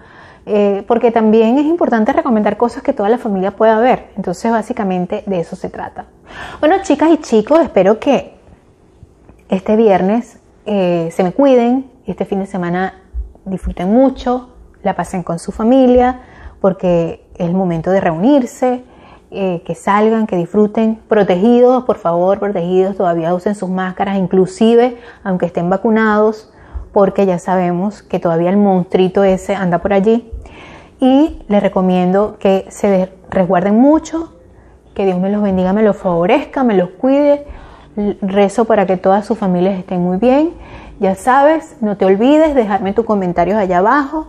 eh, 0.46 0.84
porque 0.86 1.10
también 1.10 1.58
es 1.58 1.64
importante 1.64 2.12
recomendar 2.12 2.56
cosas 2.56 2.82
que 2.82 2.92
toda 2.92 3.08
la 3.08 3.18
familia 3.18 3.52
pueda 3.52 3.78
ver. 3.80 4.10
Entonces, 4.16 4.50
básicamente 4.50 5.24
de 5.26 5.40
eso 5.40 5.56
se 5.56 5.70
trata. 5.70 6.06
Bueno, 6.60 6.76
chicas 6.82 7.10
y 7.10 7.18
chicos, 7.18 7.60
espero 7.60 7.98
que 7.98 8.34
este 9.48 9.76
viernes 9.76 10.38
eh, 10.66 11.08
se 11.12 11.22
me 11.22 11.32
cuiden, 11.32 11.90
este 12.06 12.24
fin 12.24 12.40
de 12.40 12.46
semana 12.46 13.02
disfruten 13.44 13.92
mucho, 13.92 14.50
la 14.82 14.94
pasen 14.96 15.22
con 15.22 15.38
su 15.38 15.52
familia, 15.52 16.20
porque 16.60 17.26
es 17.34 17.46
el 17.46 17.54
momento 17.54 17.90
de 17.90 18.00
reunirse, 18.00 18.84
eh, 19.30 19.62
que 19.66 19.74
salgan, 19.74 20.26
que 20.26 20.36
disfruten, 20.36 21.00
protegidos, 21.08 21.84
por 21.84 21.98
favor, 21.98 22.38
protegidos, 22.38 22.96
todavía 22.96 23.34
usen 23.34 23.54
sus 23.54 23.68
máscaras, 23.68 24.16
inclusive 24.16 24.96
aunque 25.24 25.46
estén 25.46 25.68
vacunados, 25.68 26.52
porque 26.92 27.26
ya 27.26 27.38
sabemos 27.38 28.02
que 28.02 28.20
todavía 28.20 28.50
el 28.50 28.56
monstruito 28.56 29.24
ese 29.24 29.56
anda 29.56 29.78
por 29.78 29.92
allí. 29.92 30.30
Y 31.00 31.42
les 31.48 31.62
recomiendo 31.62 32.36
que 32.38 32.66
se 32.68 33.12
resguarden 33.28 33.74
mucho, 33.74 34.32
que 34.94 35.04
Dios 35.04 35.18
me 35.18 35.30
los 35.30 35.42
bendiga, 35.42 35.72
me 35.72 35.82
los 35.82 35.96
favorezca, 35.96 36.62
me 36.62 36.74
los 36.74 36.90
cuide, 36.90 37.44
Rezo 37.96 38.64
para 38.64 38.86
que 38.86 38.96
todas 38.96 39.24
sus 39.24 39.38
familias 39.38 39.78
estén 39.78 40.02
muy 40.02 40.18
bien. 40.18 40.50
Ya 41.00 41.14
sabes, 41.14 41.76
no 41.80 41.96
te 41.96 42.04
olvides 42.04 42.54
de 42.54 42.62
dejarme 42.62 42.92
tus 42.92 43.04
comentarios 43.04 43.56
allá 43.56 43.78
abajo, 43.78 44.28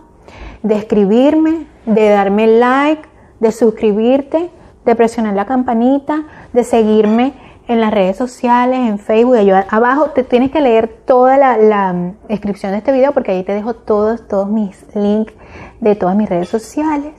de 0.62 0.76
escribirme, 0.76 1.66
de 1.84 2.08
darme 2.08 2.46
like, 2.46 3.02
de 3.40 3.52
suscribirte, 3.52 4.50
de 4.84 4.94
presionar 4.94 5.34
la 5.34 5.46
campanita, 5.46 6.24
de 6.52 6.64
seguirme 6.64 7.34
en 7.68 7.80
las 7.80 7.92
redes 7.92 8.16
sociales, 8.16 8.78
en 8.78 8.98
Facebook, 8.98 9.36
allá 9.36 9.66
abajo 9.70 10.10
te 10.10 10.22
tienes 10.22 10.52
que 10.52 10.60
leer 10.60 10.88
toda 11.04 11.36
la, 11.36 11.56
la, 11.56 11.92
mm, 11.92 12.14
descripción 12.28 12.72
de 12.72 12.78
este 12.78 12.92
video 12.92 13.12
porque 13.12 13.32
ahí 13.32 13.42
te 13.42 13.52
dejo 13.52 13.74
todos, 13.74 14.28
todos 14.28 14.48
mis 14.48 14.86
links 14.94 15.34
de 15.80 15.96
todas 15.96 16.16
mis 16.16 16.28
redes 16.28 16.48
sociales. 16.48 17.14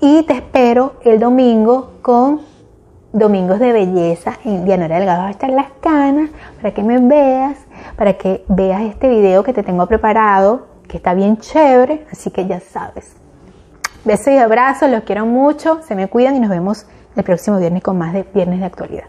Y 0.00 0.22
te 0.24 0.34
espero 0.34 0.94
el 1.04 1.18
domingo 1.18 1.92
con 2.02 2.40
Domingos 3.16 3.58
de 3.60 3.72
Belleza 3.72 4.34
en 4.44 4.66
Dianora 4.66 4.98
Delgado 4.98 5.22
hasta 5.22 5.48
las 5.48 5.68
canas, 5.80 6.28
para 6.60 6.74
que 6.74 6.82
me 6.82 6.98
veas, 6.98 7.56
para 7.96 8.12
que 8.12 8.44
veas 8.46 8.82
este 8.82 9.08
video 9.08 9.42
que 9.42 9.54
te 9.54 9.62
tengo 9.62 9.86
preparado, 9.86 10.66
que 10.86 10.98
está 10.98 11.14
bien 11.14 11.38
chévere, 11.38 12.06
así 12.12 12.30
que 12.30 12.46
ya 12.46 12.60
sabes. 12.60 13.16
Besos 14.04 14.34
y 14.34 14.36
abrazos, 14.36 14.90
los 14.90 15.04
quiero 15.04 15.24
mucho, 15.24 15.80
se 15.82 15.94
me 15.94 16.08
cuidan 16.08 16.36
y 16.36 16.40
nos 16.40 16.50
vemos 16.50 16.86
el 17.16 17.24
próximo 17.24 17.58
viernes 17.58 17.82
con 17.82 17.96
más 17.96 18.12
de 18.12 18.26
Viernes 18.34 18.60
de 18.60 18.66
Actualidad. 18.66 19.04